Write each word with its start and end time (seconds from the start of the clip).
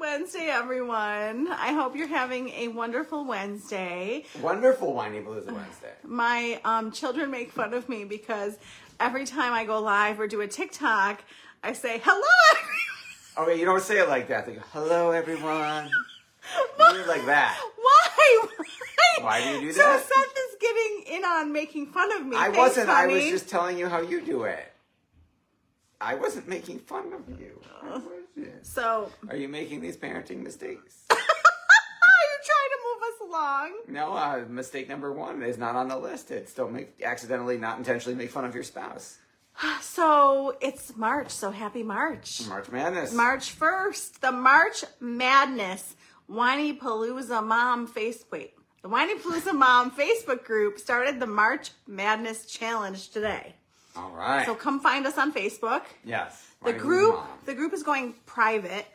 Happy 0.00 0.10
Whinypaluza 0.14 0.20
Wednesday, 0.20 0.48
everyone. 0.48 1.48
I 1.48 1.72
hope 1.72 1.96
you're 1.96 2.08
having 2.08 2.50
a 2.50 2.68
wonderful 2.68 3.24
Wednesday. 3.24 4.24
Wonderful 4.40 4.92
Whiny 4.94 5.20
Palooza 5.20 5.52
Wednesday. 5.52 5.92
My 6.04 6.60
um, 6.64 6.90
children 6.90 7.30
make 7.30 7.52
fun 7.52 7.74
of 7.74 7.88
me 7.88 8.04
because 8.04 8.58
every 8.98 9.24
time 9.26 9.52
I 9.52 9.64
go 9.64 9.80
live 9.80 10.20
or 10.20 10.26
do 10.26 10.40
a 10.40 10.48
TikTok, 10.48 11.22
I 11.62 11.72
say, 11.72 12.00
hello, 12.02 12.26
everyone. 12.52 13.48
Okay, 13.52 13.60
you 13.60 13.64
don't 13.66 13.82
say 13.82 13.98
it 13.98 14.08
like 14.08 14.28
that. 14.28 14.46
They 14.46 14.54
go, 14.54 14.62
hello, 14.72 15.10
everyone. 15.10 15.90
Why? 16.76 16.92
do 16.92 17.00
it 17.00 17.06
like 17.08 17.26
that. 17.26 17.58
Why? 17.76 18.46
Why 19.20 19.42
do 19.42 19.50
you 19.50 19.60
do 19.60 19.72
So 19.72 19.82
that? 19.82 20.00
So 20.00 20.08
Seth 20.08 20.36
is 20.36 20.56
getting 20.60 21.16
in 21.16 21.24
on 21.24 21.52
making 21.52 21.86
fun 21.86 22.12
of 22.16 22.26
me. 22.26 22.36
I 22.36 22.44
Thanks, 22.44 22.58
wasn't. 22.58 22.88
I 22.88 23.06
was 23.06 23.24
just 23.24 23.48
telling 23.48 23.78
you 23.78 23.88
how 23.88 24.00
you 24.00 24.20
do 24.20 24.44
it. 24.44 24.72
I 26.00 26.14
wasn't 26.14 26.48
making 26.48 26.78
fun 26.78 27.12
of 27.12 27.38
you. 27.38 27.60
So, 28.62 29.10
Are 29.28 29.36
you 29.36 29.48
making 29.48 29.80
these 29.80 29.96
parenting 29.96 30.42
mistakes? 30.42 31.04
are 31.10 31.16
you 31.16 32.38
trying 32.44 32.70
to 32.70 32.78
move 32.86 33.02
us 33.02 33.28
along? 33.28 33.72
No, 33.88 34.12
uh, 34.12 34.44
mistake 34.48 34.88
number 34.88 35.12
one 35.12 35.42
is 35.42 35.58
not 35.58 35.76
on 35.76 35.88
the 35.88 35.96
list. 35.96 36.30
It's 36.30 36.54
don't 36.54 36.72
make 36.72 37.00
accidentally, 37.02 37.58
not 37.58 37.78
intentionally 37.78 38.16
make 38.16 38.30
fun 38.30 38.44
of 38.44 38.54
your 38.54 38.64
spouse. 38.64 39.18
So, 39.82 40.56
it's 40.60 40.96
March, 40.96 41.30
so 41.30 41.50
happy 41.50 41.82
March. 41.82 42.46
March 42.48 42.70
Madness. 42.70 43.12
March 43.12 43.58
1st, 43.58 44.20
the 44.20 44.32
March 44.32 44.84
Madness 45.00 45.96
Whinypaluza 46.30 47.44
Mom 47.44 47.86
face 47.86 48.24
wait. 48.30 48.54
The 48.82 48.88
Whinypaluza 48.88 49.52
Mom 49.52 49.90
Facebook 49.98 50.44
group 50.44 50.78
started 50.78 51.20
the 51.20 51.26
March 51.26 51.72
Madness 51.86 52.46
Challenge 52.46 53.10
today. 53.10 53.56
All 53.96 54.10
right. 54.10 54.46
So 54.46 54.54
come 54.54 54.80
find 54.80 55.06
us 55.06 55.18
on 55.18 55.32
Facebook. 55.32 55.82
yes. 56.04 56.46
The 56.62 56.72
group 56.74 57.14
Mom. 57.14 57.26
the 57.46 57.54
group 57.54 57.72
is 57.72 57.82
going 57.82 58.14
private. 58.26 58.86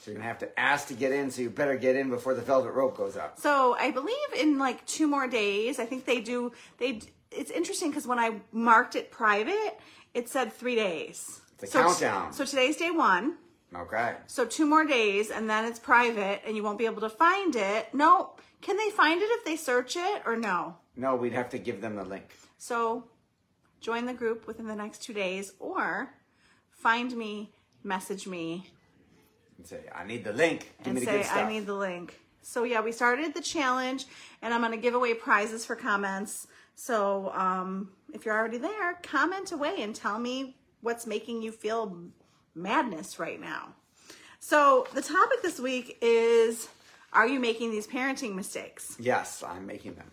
So 0.00 0.10
you're 0.10 0.14
gonna 0.14 0.28
have 0.28 0.38
to 0.38 0.60
ask 0.60 0.88
to 0.88 0.94
get 0.94 1.12
in. 1.12 1.30
So 1.30 1.42
you 1.42 1.50
better 1.50 1.76
get 1.76 1.96
in 1.96 2.08
before 2.08 2.34
the 2.34 2.40
velvet 2.40 2.72
rope 2.72 2.96
goes 2.96 3.16
up. 3.16 3.38
So 3.38 3.76
I 3.78 3.90
believe 3.90 4.16
in 4.38 4.58
like 4.58 4.86
two 4.86 5.06
more 5.08 5.26
days. 5.26 5.78
I 5.78 5.86
think 5.86 6.04
they 6.04 6.20
do. 6.20 6.52
They. 6.78 7.00
It's 7.30 7.50
interesting 7.50 7.90
because 7.90 8.06
when 8.06 8.18
I 8.18 8.40
marked 8.52 8.96
it 8.96 9.10
private, 9.10 9.78
it 10.14 10.28
said 10.28 10.52
three 10.52 10.74
days. 10.74 11.40
It's 11.54 11.64
a 11.64 11.66
so, 11.66 11.82
countdown. 11.82 12.32
So 12.32 12.44
today's 12.44 12.76
day 12.76 12.90
one. 12.90 13.36
Okay. 13.74 14.14
So 14.26 14.44
two 14.46 14.66
more 14.66 14.84
days, 14.84 15.30
and 15.30 15.48
then 15.48 15.64
it's 15.64 15.78
private, 15.78 16.42
and 16.46 16.56
you 16.56 16.62
won't 16.62 16.78
be 16.78 16.86
able 16.86 17.02
to 17.02 17.10
find 17.10 17.54
it. 17.54 17.92
No, 17.94 18.30
can 18.62 18.76
they 18.76 18.90
find 18.90 19.20
it 19.20 19.26
if 19.26 19.44
they 19.44 19.56
search 19.56 19.96
it 19.96 20.22
or 20.26 20.36
no? 20.36 20.76
No, 20.96 21.14
we'd 21.14 21.32
have 21.32 21.50
to 21.50 21.58
give 21.58 21.80
them 21.80 21.94
the 21.94 22.04
link. 22.04 22.34
So 22.58 23.04
join 23.80 24.06
the 24.06 24.14
group 24.14 24.46
within 24.46 24.66
the 24.66 24.76
next 24.76 25.02
two 25.02 25.12
days, 25.12 25.52
or 25.58 26.10
find 26.70 27.16
me, 27.16 27.50
message 27.82 28.26
me, 28.26 28.66
And 29.56 29.66
say, 29.66 29.80
I 29.94 30.04
need 30.04 30.24
the 30.24 30.32
link. 30.32 30.70
Give 30.78 30.86
and 30.86 30.94
me 30.94 31.00
the 31.00 31.06
say 31.06 31.16
good 31.18 31.26
stuff. 31.26 31.36
I 31.36 31.48
need 31.48 31.66
the 31.66 31.74
link. 31.74 32.18
So 32.42 32.64
yeah, 32.64 32.80
we 32.80 32.92
started 32.92 33.34
the 33.34 33.42
challenge, 33.42 34.06
and 34.42 34.54
I'm 34.54 34.60
gonna 34.60 34.76
give 34.76 34.94
away 34.94 35.14
prizes 35.14 35.64
for 35.66 35.76
comments. 35.76 36.46
So 36.74 37.30
um, 37.34 37.90
if 38.14 38.24
you're 38.24 38.36
already 38.36 38.58
there, 38.58 38.94
comment 39.02 39.52
away 39.52 39.82
and 39.82 39.94
tell 39.94 40.18
me 40.18 40.56
what's 40.80 41.06
making 41.06 41.42
you 41.42 41.52
feel 41.52 41.96
madness 42.54 43.18
right 43.18 43.40
now. 43.40 43.74
So 44.40 44.86
the 44.94 45.02
topic 45.02 45.42
this 45.42 45.60
week 45.60 45.98
is: 46.00 46.68
Are 47.12 47.28
you 47.28 47.38
making 47.38 47.70
these 47.70 47.86
parenting 47.86 48.34
mistakes? 48.34 48.96
Yes, 48.98 49.42
I'm 49.46 49.66
making 49.66 49.94
them. 49.94 50.10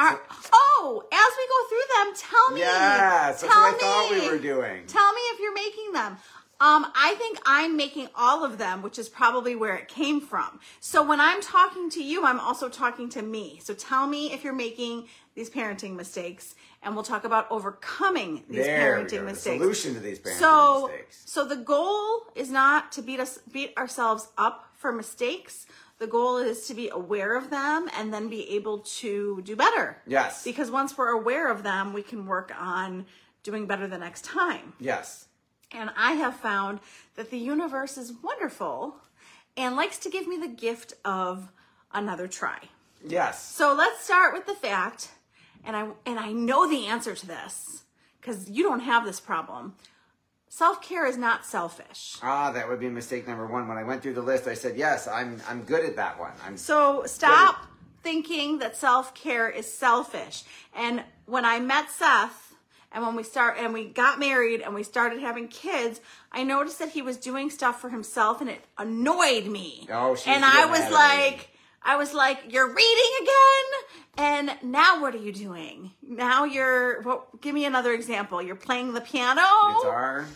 Oh, 0.00 1.02
as 1.12 1.32
we 1.36 1.48
go 1.48 1.68
through 1.68 1.88
them, 1.96 2.30
tell 2.30 2.54
me. 2.54 2.60
Yes, 2.60 3.40
that's 3.40 3.42
tell 3.42 3.50
what 3.50 3.74
I 3.74 3.78
thought 3.78 4.10
we 4.10 4.28
were 4.28 4.38
doing. 4.38 4.86
Tell 4.86 5.12
me 5.12 5.20
if 5.32 5.40
you're 5.40 5.54
making 5.54 5.92
them. 5.92 6.16
Um, 6.60 6.86
I 6.96 7.14
think 7.18 7.38
I'm 7.46 7.76
making 7.76 8.08
all 8.16 8.44
of 8.44 8.58
them, 8.58 8.82
which 8.82 8.98
is 8.98 9.08
probably 9.08 9.54
where 9.54 9.76
it 9.76 9.86
came 9.86 10.20
from. 10.20 10.58
So 10.80 11.06
when 11.06 11.20
I'm 11.20 11.40
talking 11.40 11.88
to 11.90 12.02
you, 12.02 12.24
I'm 12.24 12.40
also 12.40 12.68
talking 12.68 13.08
to 13.10 13.22
me. 13.22 13.60
So 13.62 13.74
tell 13.74 14.08
me 14.08 14.32
if 14.32 14.42
you're 14.42 14.52
making 14.52 15.06
these 15.36 15.50
parenting 15.50 15.94
mistakes, 15.94 16.56
and 16.82 16.94
we'll 16.96 17.04
talk 17.04 17.22
about 17.22 17.46
overcoming 17.50 18.42
these 18.48 18.66
There 18.66 18.96
parenting 18.96 19.10
go, 19.10 19.16
the 19.18 19.22
mistakes. 19.24 19.62
solution 19.62 19.94
to 19.94 20.00
these 20.00 20.18
parenting 20.18 20.38
so, 20.40 20.86
mistakes. 20.88 21.22
so 21.26 21.44
the 21.44 21.56
goal 21.56 22.22
is 22.34 22.50
not 22.50 22.90
to 22.92 23.02
beat 23.02 23.20
us, 23.20 23.38
beat 23.52 23.76
ourselves 23.78 24.26
up 24.36 24.64
for 24.74 24.90
mistakes. 24.90 25.66
The 25.98 26.06
goal 26.06 26.38
is 26.38 26.66
to 26.68 26.74
be 26.74 26.88
aware 26.88 27.36
of 27.36 27.50
them 27.50 27.88
and 27.96 28.14
then 28.14 28.28
be 28.28 28.48
able 28.50 28.78
to 28.78 29.42
do 29.42 29.56
better. 29.56 30.00
Yes. 30.06 30.44
Because 30.44 30.70
once 30.70 30.96
we're 30.96 31.08
aware 31.08 31.50
of 31.50 31.62
them, 31.62 31.92
we 31.92 32.02
can 32.02 32.26
work 32.26 32.52
on 32.58 33.06
doing 33.42 33.66
better 33.66 33.88
the 33.88 33.98
next 33.98 34.24
time. 34.24 34.74
Yes. 34.78 35.26
And 35.72 35.90
I 35.96 36.12
have 36.12 36.36
found 36.36 36.80
that 37.16 37.30
the 37.30 37.38
universe 37.38 37.98
is 37.98 38.12
wonderful 38.22 38.96
and 39.56 39.76
likes 39.76 39.98
to 39.98 40.10
give 40.10 40.26
me 40.28 40.36
the 40.36 40.48
gift 40.48 40.94
of 41.04 41.50
another 41.92 42.28
try. 42.28 42.58
Yes. 43.04 43.42
So 43.42 43.74
let's 43.74 44.04
start 44.04 44.32
with 44.32 44.46
the 44.46 44.54
fact, 44.54 45.10
and 45.64 45.76
I 45.76 45.88
and 46.06 46.18
I 46.18 46.32
know 46.32 46.68
the 46.68 46.86
answer 46.86 47.14
to 47.14 47.26
this 47.26 47.84
because 48.20 48.50
you 48.50 48.62
don't 48.62 48.80
have 48.80 49.04
this 49.04 49.20
problem. 49.20 49.74
Self-care 50.50 51.06
is 51.06 51.16
not 51.16 51.44
selfish. 51.44 52.16
Ah, 52.22 52.50
that 52.52 52.68
would 52.68 52.80
be 52.80 52.88
mistake 52.88 53.28
number 53.28 53.46
one. 53.46 53.68
When 53.68 53.76
I 53.78 53.84
went 53.84 54.02
through 54.02 54.14
the 54.14 54.22
list, 54.22 54.48
I 54.48 54.54
said, 54.54 54.76
yes, 54.76 55.06
I'm 55.06 55.40
I'm 55.48 55.62
good 55.62 55.84
at 55.84 55.96
that 55.96 56.18
one. 56.18 56.32
I'm 56.44 56.56
So 56.56 57.04
stop 57.06 57.66
thinking 58.02 58.58
that 58.58 58.76
self-care 58.76 59.50
is 59.50 59.72
selfish. 59.72 60.44
And 60.74 61.04
when 61.26 61.44
I 61.44 61.60
met 61.60 61.90
Seth 61.90 62.54
and 62.92 63.04
when 63.04 63.14
we 63.16 63.22
start 63.22 63.56
and 63.58 63.74
we 63.74 63.84
got 63.84 64.18
married 64.18 64.62
and 64.62 64.74
we 64.74 64.82
started 64.82 65.20
having 65.20 65.48
kids, 65.48 66.00
I 66.32 66.44
noticed 66.44 66.78
that 66.78 66.90
he 66.90 67.02
was 67.02 67.16
doing 67.18 67.50
stuff 67.50 67.80
for 67.80 67.90
himself 67.90 68.40
and 68.40 68.48
it 68.48 68.64
annoyed 68.78 69.46
me. 69.46 69.86
Oh, 69.92 70.14
she's 70.14 70.28
and 70.28 70.44
I 70.44 70.64
was 70.66 70.90
like. 70.90 71.38
me. 71.38 71.46
I 71.88 71.96
was 71.96 72.12
like, 72.14 72.38
"You're 72.52 72.68
reading 72.68 73.12
again?" 73.22 73.64
And 74.18 74.72
now 74.72 75.00
what 75.00 75.14
are 75.14 75.18
you 75.28 75.32
doing? 75.32 75.92
Now 76.02 76.44
you're 76.44 77.02
what 77.02 77.40
give 77.40 77.54
me 77.54 77.64
another 77.64 77.92
example. 77.92 78.42
You're 78.42 78.56
playing 78.68 78.92
the 78.92 79.00
piano? 79.00 79.40
guitar. 79.82 80.26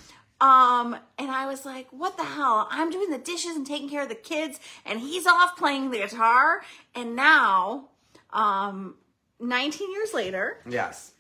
Um, 0.41 0.97
and 1.19 1.31
I 1.31 1.47
was 1.47 1.65
like, 1.65 1.87
what 1.93 2.17
the 2.17 2.25
hell? 2.25 2.67
I'm 2.69 2.91
doing 2.91 3.11
the 3.11 3.19
dishes 3.19 3.55
and 3.55 3.65
taking 3.65 3.89
care 3.89 4.03
of 4.03 4.09
the 4.09 4.17
kids, 4.17 4.59
and 4.85 4.99
he's 4.99 5.25
off 5.25 5.57
playing 5.57 5.91
the 5.93 5.99
guitar. 5.99 6.63
And 6.97 7.15
now, 7.15 7.91
um, 8.33 8.97
19 9.39 9.93
years 9.93 10.13
later, 10.13 10.59
Yes. 10.69 11.13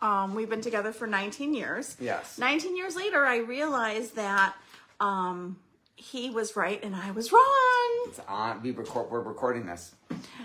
um, 0.00 0.34
we've 0.34 0.48
been 0.48 0.62
together 0.62 0.90
for 0.92 1.06
19 1.06 1.52
years. 1.52 1.96
Yes. 2.00 2.38
19 2.38 2.76
years 2.78 2.96
later, 2.96 3.26
I 3.26 3.38
realized 3.38 4.16
that, 4.16 4.54
um, 5.00 5.58
he 5.98 6.30
was 6.30 6.56
right 6.56 6.82
and 6.82 6.94
I 6.96 7.10
was 7.10 7.32
wrong. 7.32 8.04
It's 8.06 8.20
on. 8.28 8.62
We 8.62 8.70
record. 8.70 9.10
We're 9.10 9.20
recording 9.20 9.66
this. 9.66 9.94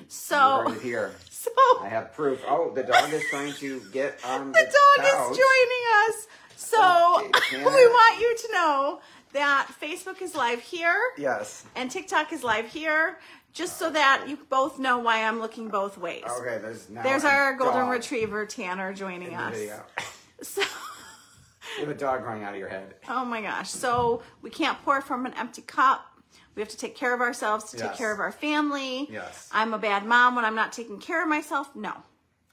So, 0.07 0.69
here. 0.81 1.13
so 1.29 1.51
I 1.81 1.87
have 1.89 2.13
proof. 2.13 2.41
Oh, 2.47 2.71
the 2.73 2.83
dog 2.83 3.13
is 3.13 3.23
trying 3.29 3.53
to 3.53 3.81
get 3.91 4.19
on 4.25 4.47
the 4.51 4.59
the, 4.59 4.65
dog 4.65 5.05
couch. 5.07 5.31
is 5.31 5.37
joining 5.37 5.83
us. 6.07 6.27
So 6.55 7.29
Okay, 7.35 7.57
we 7.63 7.63
want 7.63 8.19
you 8.19 8.35
to 8.37 8.53
know 8.53 9.01
that 9.33 9.67
Facebook 9.81 10.21
is 10.21 10.35
live 10.35 10.59
here 10.59 10.99
Yes. 11.17 11.65
and 11.75 11.89
TikTok 11.89 12.31
is 12.33 12.43
live 12.43 12.67
here, 12.67 13.19
just 13.53 13.77
so 13.77 13.89
that 13.91 14.25
you 14.27 14.37
both 14.49 14.79
know 14.79 14.99
why 14.99 15.23
I'm 15.23 15.39
looking 15.39 15.69
both 15.69 15.97
ways. 15.97 16.23
Okay, 16.39 16.57
there's 16.61 16.89
now 16.89 17.03
There's 17.03 17.23
our 17.23 17.53
golden 17.55 17.81
dog 17.81 17.89
retriever 17.91 18.45
Tanner 18.45 18.93
joining 18.93 19.33
us. 19.35 19.55
video. 19.55 19.83
So, 20.41 20.61
You 21.77 21.85
have 21.85 21.89
a 21.95 21.99
dog 21.99 22.23
growing 22.23 22.43
out 22.43 22.53
of 22.53 22.59
your 22.59 22.69
head. 22.69 22.95
oh 23.09 23.25
my 23.25 23.41
gosh. 23.41 23.69
So 23.69 24.21
we 24.41 24.49
can't 24.49 24.81
pour 24.83 25.01
from 25.01 25.25
an 25.25 25.33
empty 25.35 25.61
cup. 25.61 26.05
We 26.55 26.61
have 26.61 26.69
to 26.69 26.77
take 26.77 26.95
care 26.95 27.13
of 27.13 27.21
ourselves 27.21 27.71
to 27.71 27.77
take 27.77 27.93
care 27.95 28.11
of 28.13 28.19
our 28.19 28.31
family. 28.31 29.07
Yes. 29.11 29.49
I'm 29.51 29.73
a 29.73 29.79
bad 29.79 30.05
mom 30.05 30.35
when 30.35 30.45
I'm 30.45 30.55
not 30.55 30.71
taking 30.71 30.99
care 30.99 31.23
of 31.23 31.27
myself. 31.27 31.75
No. 31.75 31.93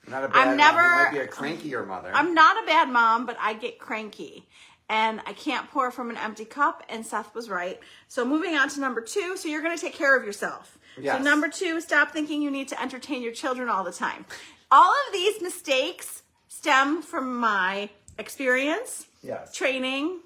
Not 0.08 0.24
a 0.24 0.28
bad 0.28 0.36
I'm 0.36 0.44
mom. 0.48 0.50
You 0.52 0.56
never- 0.56 1.04
might 1.04 1.12
be 1.12 1.18
a 1.18 1.26
crankier 1.28 1.86
mother. 1.86 2.10
I'm 2.14 2.32
not 2.32 2.62
a 2.62 2.66
bad 2.66 2.88
mom, 2.88 3.26
but 3.26 3.36
I 3.38 3.52
get 3.52 3.78
cranky. 3.78 4.48
And 4.88 5.20
I 5.26 5.34
can't 5.34 5.70
pour 5.70 5.90
from 5.92 6.10
an 6.10 6.16
empty 6.16 6.44
cup, 6.44 6.82
and 6.88 7.06
Seth 7.06 7.32
was 7.34 7.48
right. 7.48 7.78
So 8.08 8.24
moving 8.24 8.54
on 8.56 8.68
to 8.70 8.80
number 8.80 9.00
two. 9.02 9.36
So 9.36 9.48
you're 9.48 9.62
gonna 9.62 9.76
take 9.78 9.94
care 9.94 10.16
of 10.16 10.24
yourself. 10.24 10.78
Yes. 10.98 11.18
So 11.18 11.22
number 11.22 11.48
two, 11.48 11.80
stop 11.80 12.10
thinking 12.10 12.42
you 12.42 12.50
need 12.50 12.68
to 12.68 12.82
entertain 12.82 13.22
your 13.22 13.32
children 13.32 13.68
all 13.68 13.84
the 13.84 13.92
time. 13.92 14.24
All 14.72 14.90
of 14.90 15.12
these 15.12 15.40
mistakes 15.42 16.22
stem 16.48 17.02
from 17.02 17.36
my 17.38 17.90
experience, 18.18 19.06
Yes. 19.22 19.54
training, 19.54 20.20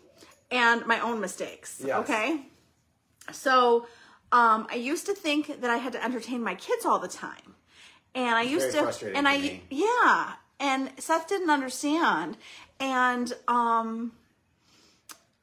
and 0.51 0.87
my 0.87 1.01
own 1.01 1.21
mistakes. 1.21 1.83
Yes. 1.85 1.97
Okay. 1.99 2.47
So 3.33 3.87
um, 4.33 4.67
I 4.71 4.77
used 4.77 5.07
to 5.07 5.15
think 5.15 5.61
that 5.61 5.71
I 5.71 5.77
had 5.79 5.93
to 5.93 6.05
entertain 6.05 6.43
my 6.43 6.55
kids 6.55 6.85
all 6.85 6.99
the 6.99 7.09
time, 7.09 7.55
and 8.15 8.35
I 8.35 8.43
used 8.43 8.73
very 8.73 8.93
to, 8.93 9.17
and 9.17 9.29
I 9.29 9.39
me. 9.39 9.63
yeah, 9.71 10.33
and 10.61 10.91
Seth 10.99 11.29
didn't 11.29 11.51
understand, 11.51 12.37
and 12.81 13.33
um, 13.49 14.13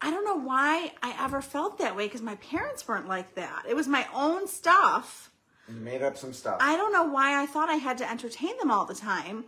I 0.02 0.10
don't 0.10 0.26
know 0.26 0.38
why 0.38 0.94
I 1.04 1.16
ever 1.20 1.42
felt 1.42 1.78
that 1.78 1.96
way 1.96 2.08
because 2.08 2.22
my 2.22 2.36
parents 2.36 2.88
weren't 2.88 3.08
like 3.08 3.36
that. 3.36 3.64
It 3.70 3.76
was 3.76 3.88
my 3.88 4.08
own 4.14 4.48
stuff. 4.48 5.32
You 5.70 5.76
made 5.76 6.02
up 6.02 6.18
some 6.18 6.34
stuff. 6.34 6.58
I 6.60 6.76
don't 6.76 6.92
know 6.92 7.06
why 7.06 7.42
I 7.42 7.46
thought 7.46 7.70
I 7.70 7.76
had 7.76 8.00
to 8.00 8.10
entertain 8.10 8.58
them 8.58 8.72
all 8.72 8.86
the 8.86 8.96
time. 8.96 9.46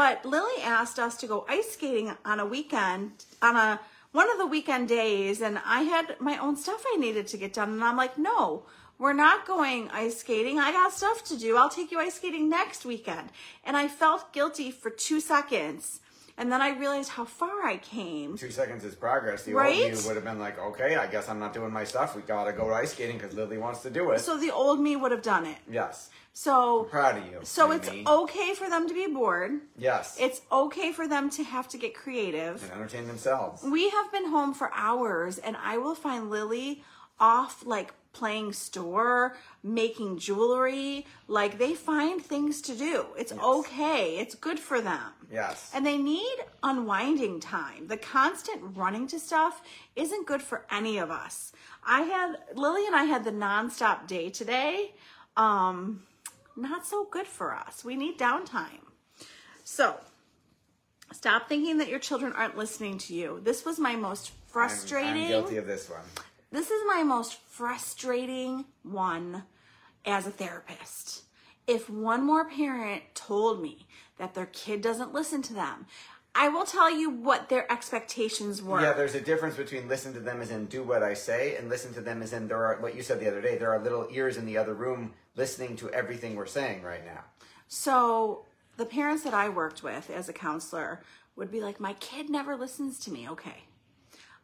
But 0.00 0.24
Lily 0.24 0.62
asked 0.62 0.98
us 0.98 1.14
to 1.18 1.26
go 1.26 1.44
ice 1.46 1.72
skating 1.72 2.10
on 2.24 2.40
a 2.40 2.46
weekend, 2.46 3.12
on 3.42 3.54
a 3.54 3.78
one 4.12 4.30
of 4.32 4.38
the 4.38 4.46
weekend 4.46 4.88
days, 4.88 5.42
and 5.42 5.60
I 5.62 5.82
had 5.82 6.18
my 6.18 6.38
own 6.38 6.56
stuff 6.56 6.82
I 6.90 6.96
needed 6.96 7.26
to 7.26 7.36
get 7.36 7.52
done. 7.52 7.68
And 7.74 7.84
I'm 7.84 7.98
like, 7.98 8.16
no, 8.16 8.62
we're 8.98 9.12
not 9.12 9.46
going 9.46 9.90
ice 9.90 10.16
skating. 10.20 10.58
I 10.58 10.72
got 10.72 10.94
stuff 10.94 11.22
to 11.24 11.36
do. 11.36 11.58
I'll 11.58 11.68
take 11.68 11.90
you 11.90 11.98
ice 12.00 12.14
skating 12.14 12.48
next 12.48 12.86
weekend. 12.86 13.28
And 13.62 13.76
I 13.76 13.88
felt 13.88 14.32
guilty 14.32 14.70
for 14.70 14.88
two 14.88 15.20
seconds. 15.20 16.00
And 16.38 16.50
then 16.50 16.62
I 16.62 16.70
realized 16.70 17.10
how 17.10 17.26
far 17.26 17.66
I 17.66 17.76
came. 17.76 18.38
Two 18.38 18.50
seconds 18.50 18.86
is 18.86 18.94
progress. 18.94 19.42
The 19.42 19.52
Right? 19.52 19.82
old 19.82 20.00
you 20.02 20.06
would 20.06 20.16
have 20.16 20.24
been 20.24 20.38
like, 20.38 20.58
okay, 20.58 20.96
I 20.96 21.08
guess 21.08 21.28
I'm 21.28 21.38
not 21.38 21.52
doing 21.52 21.72
my 21.72 21.84
stuff. 21.84 22.16
We 22.16 22.22
gotta 22.22 22.54
go 22.54 22.72
ice 22.72 22.92
skating 22.92 23.18
because 23.18 23.34
Lily 23.34 23.58
wants 23.58 23.82
to 23.82 23.90
do 23.90 24.12
it. 24.12 24.20
So 24.20 24.38
the 24.38 24.50
old 24.50 24.80
me 24.80 24.96
would 24.96 25.12
have 25.12 25.20
done 25.20 25.44
it. 25.44 25.58
yes. 25.70 26.08
So 26.32 26.84
Proud 26.84 27.18
of 27.18 27.26
you. 27.26 27.40
so 27.42 27.70
it's 27.72 27.88
okay 27.88 28.54
for 28.54 28.68
them 28.70 28.88
to 28.88 28.94
be 28.94 29.06
bored. 29.08 29.60
Yes. 29.76 30.16
It's 30.18 30.40
okay 30.50 30.92
for 30.92 31.06
them 31.08 31.28
to 31.30 31.44
have 31.44 31.68
to 31.68 31.78
get 31.78 31.94
creative. 31.94 32.62
and 32.62 32.72
entertain 32.72 33.06
themselves. 33.06 33.62
We 33.62 33.90
have 33.90 34.10
been 34.12 34.26
home 34.30 34.54
for 34.54 34.70
hours 34.74 35.38
and 35.38 35.56
I 35.62 35.78
will 35.78 35.94
find 35.94 36.30
Lily 36.30 36.82
off 37.18 37.66
like 37.66 37.92
playing 38.12 38.52
store, 38.52 39.36
making 39.62 40.18
jewelry. 40.18 41.06
Like 41.28 41.58
they 41.58 41.74
find 41.74 42.22
things 42.22 42.60
to 42.62 42.74
do. 42.76 43.06
It's 43.18 43.32
okay. 43.32 44.18
It's 44.18 44.34
good 44.34 44.58
for 44.58 44.80
them. 44.80 45.12
Yes. 45.30 45.70
And 45.74 45.84
they 45.84 45.98
need 45.98 46.36
unwinding 46.62 47.40
time. 47.40 47.86
The 47.88 47.96
constant 47.96 48.76
running 48.76 49.06
to 49.08 49.20
stuff 49.20 49.62
isn't 49.94 50.26
good 50.26 50.42
for 50.42 50.64
any 50.70 50.98
of 50.98 51.10
us. 51.10 51.52
I 51.84 52.02
had 52.02 52.36
Lily 52.56 52.86
and 52.86 52.96
I 52.96 53.04
had 53.04 53.24
the 53.24 53.32
nonstop 53.32 54.06
day 54.06 54.30
today. 54.30 54.94
Um, 55.36 56.02
not 56.56 56.86
so 56.86 57.04
good 57.10 57.26
for 57.26 57.54
us. 57.54 57.84
We 57.84 57.96
need 57.96 58.18
downtime. 58.18 58.84
So, 59.64 59.96
stop 61.12 61.48
thinking 61.48 61.78
that 61.78 61.88
your 61.88 61.98
children 61.98 62.32
aren't 62.32 62.56
listening 62.56 62.98
to 62.98 63.14
you. 63.14 63.40
This 63.42 63.64
was 63.64 63.78
my 63.78 63.96
most 63.96 64.30
I'm- 64.30 64.36
frustrating 64.48 65.22
I'm, 65.22 65.28
guilty 65.28 65.56
of 65.58 65.66
this 65.66 65.88
one. 65.88 66.00
this 66.50 66.70
is 66.70 66.82
my 66.86 67.02
most 67.04 67.36
frustrating 67.48 68.64
one 68.82 69.44
as 70.04 70.26
a 70.26 70.30
therapist. 70.30 71.22
If 71.66 71.88
one 71.88 72.24
more 72.24 72.48
parent 72.48 73.02
told 73.14 73.62
me 73.62 73.86
that 74.18 74.34
their 74.34 74.46
kid 74.46 74.80
doesn't 74.82 75.12
listen 75.14 75.40
to 75.42 75.54
them, 75.54 75.86
I 76.34 76.48
will 76.48 76.64
tell 76.64 76.90
you 76.90 77.10
what 77.10 77.48
their 77.48 77.70
expectations 77.70 78.62
were. 78.62 78.80
Yeah, 78.80 78.92
there's 78.92 79.14
a 79.14 79.20
difference 79.20 79.56
between 79.56 79.88
listen 79.88 80.12
to 80.14 80.20
them 80.20 80.40
as 80.40 80.50
in 80.50 80.66
do 80.66 80.82
what 80.82 81.02
I 81.02 81.14
say 81.14 81.56
and 81.56 81.68
listen 81.68 81.92
to 81.94 82.00
them 82.00 82.22
as 82.22 82.32
in 82.32 82.48
there 82.48 82.64
are 82.64 82.80
what 82.80 82.94
you 82.96 83.02
said 83.02 83.20
the 83.20 83.28
other 83.28 83.40
day, 83.40 83.56
there 83.58 83.72
are 83.72 83.82
little 83.82 84.08
ears 84.10 84.36
in 84.36 84.46
the 84.46 84.56
other 84.56 84.74
room 84.74 85.12
listening 85.36 85.76
to 85.76 85.90
everything 85.90 86.36
we're 86.36 86.46
saying 86.46 86.82
right 86.82 87.04
now. 87.04 87.24
So 87.68 88.46
the 88.76 88.86
parents 88.86 89.22
that 89.24 89.34
I 89.34 89.48
worked 89.48 89.82
with 89.82 90.10
as 90.10 90.28
a 90.28 90.32
counselor 90.32 91.02
would 91.36 91.50
be 91.50 91.60
like, 91.60 91.80
My 91.80 91.94
kid 91.94 92.28
never 92.28 92.56
listens 92.56 92.98
to 93.00 93.12
me. 93.12 93.28
Okay. 93.28 93.64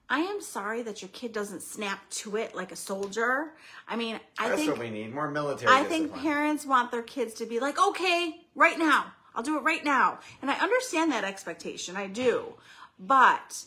I 0.09 0.21
am 0.21 0.41
sorry 0.41 0.83
that 0.83 1.03
your 1.03 1.09
kid 1.09 1.33
doesn't 1.33 1.62
snap 1.62 2.09
to 2.11 2.37
it 2.37 2.55
like 2.55 2.71
a 2.71 2.77
soldier. 2.77 3.55
I 3.88 3.97
mean, 3.97 4.21
I 4.38 4.49
That's 4.49 4.61
think 4.61 4.71
what 4.71 4.79
we 4.79 4.91
need. 4.91 5.12
More 5.12 5.29
military 5.29 5.73
I 5.73 5.83
think 5.83 6.15
parents 6.15 6.65
want 6.65 6.93
their 6.93 7.03
kids 7.03 7.35
to 7.35 7.47
be 7.47 7.59
like, 7.59 7.77
okay, 7.77 8.37
right 8.55 8.79
now. 8.79 9.06
I'll 9.35 9.43
do 9.43 9.59
it 9.59 9.62
right 9.62 9.85
now. 9.85 10.21
And 10.41 10.50
I 10.50 10.55
understand 10.61 11.11
that 11.11 11.25
expectation. 11.25 11.97
I 11.97 12.06
do. 12.06 12.55
But 12.99 13.65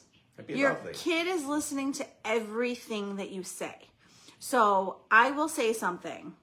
your 0.47 0.71
lovely. 0.73 0.93
kid 0.93 1.27
is 1.27 1.45
listening 1.45 1.91
to 1.93 2.07
everything 2.23 3.17
that 3.17 3.31
you 3.31 3.43
say. 3.43 3.75
So 4.39 5.01
I 5.11 5.31
will 5.31 5.49
say 5.49 5.73
something. 5.73 6.33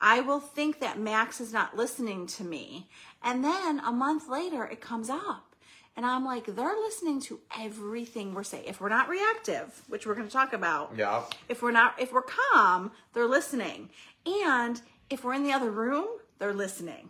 I 0.00 0.20
will 0.20 0.40
think 0.40 0.80
that 0.80 0.98
Max 0.98 1.40
is 1.40 1.52
not 1.52 1.76
listening 1.76 2.26
to 2.28 2.44
me. 2.44 2.88
And 3.22 3.42
then 3.42 3.80
a 3.80 3.92
month 3.92 4.28
later, 4.28 4.64
it 4.64 4.80
comes 4.80 5.08
up. 5.10 5.54
And 5.96 6.04
I'm 6.04 6.24
like, 6.26 6.44
they're 6.54 6.76
listening 6.76 7.20
to 7.22 7.40
everything 7.58 8.34
we're 8.34 8.44
saying. 8.44 8.64
If 8.66 8.80
we're 8.82 8.90
not 8.90 9.08
reactive, 9.08 9.82
which 9.88 10.06
we're 10.06 10.14
going 10.14 10.26
to 10.26 10.32
talk 10.32 10.52
about, 10.52 10.92
Yeah. 10.94 11.22
if 11.48 11.62
we're 11.62 11.70
not 11.70 11.94
if 11.98 12.12
we're 12.12 12.22
calm 12.52 12.90
they're 13.14 13.26
listening 13.26 13.88
and 14.26 14.80
if 15.08 15.24
we're 15.24 15.32
in 15.34 15.42
the 15.44 15.52
other 15.52 15.70
room 15.70 16.06
they're 16.38 16.52
listening 16.52 17.08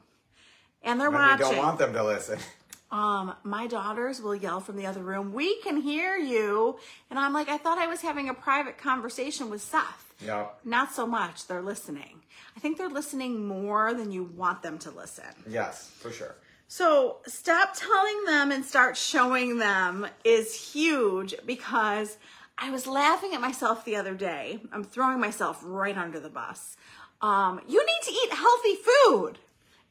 and 0.82 1.00
they're 1.00 1.10
But 1.10 1.18
we 1.40 1.44
watching 1.44 1.56
don't 1.56 1.66
want 1.66 1.78
them 1.78 1.92
to 1.94 2.04
listen. 2.04 2.38
um 2.92 3.34
my 3.42 3.66
daughters 3.66 4.22
will 4.22 4.36
yell 4.36 4.60
from 4.60 4.76
the 4.76 4.86
other 4.86 5.02
room 5.02 5.32
we 5.32 5.60
can 5.62 5.76
hear 5.78 6.16
you 6.16 6.78
and 7.10 7.18
i'm 7.18 7.32
like 7.32 7.48
i 7.48 7.56
thought 7.58 7.78
i 7.78 7.88
was 7.88 8.00
having 8.02 8.28
a 8.28 8.34
private 8.34 8.78
conversation 8.78 9.50
with 9.50 9.60
seth 9.60 10.05
Yeah. 10.25 10.46
not 10.64 10.92
so 10.92 11.06
much 11.06 11.46
they're 11.46 11.62
listening 11.62 12.20
i 12.56 12.61
think 12.61 12.78
they're 12.78 12.88
listening 12.88 13.46
more 13.46 13.92
than 13.94 14.11
you 14.12 14.25
want 14.25 14.62
them 14.62 14.78
to 14.78 14.90
listen 14.90 15.25
Yes, 15.49 15.90
for 15.99 16.11
sure. 16.11 16.35
so 16.68 17.18
stop 17.26 17.75
telling 17.75 18.25
them 18.25 18.50
and 18.50 18.64
start 18.64 18.96
showing 18.96 19.58
them 19.58 20.06
is 20.25 20.73
huge 20.73 21.35
because 21.44 22.16
I 22.58 22.70
was 22.70 22.87
laughing 22.87 23.35
at 23.35 23.40
myself 23.42 23.85
the 23.85 23.96
other 23.96 24.14
day. 24.14 24.61
I'm 24.73 24.82
throwing 24.82 25.20
myself 25.20 25.61
right 25.62 25.94
under 25.94 26.18
the 26.18 26.30
bus. 26.30 26.78
Um, 27.20 27.61
you 27.68 27.85
need 27.85 28.02
to 28.04 28.11
eat 28.11 28.32
healthy 28.32 28.76
food 28.76 29.32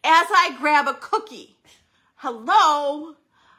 as 0.03 0.25
I 0.32 0.55
grab 0.60 0.88
a 0.88 0.96
cookie. 0.96 1.58
Hello? 2.15 3.17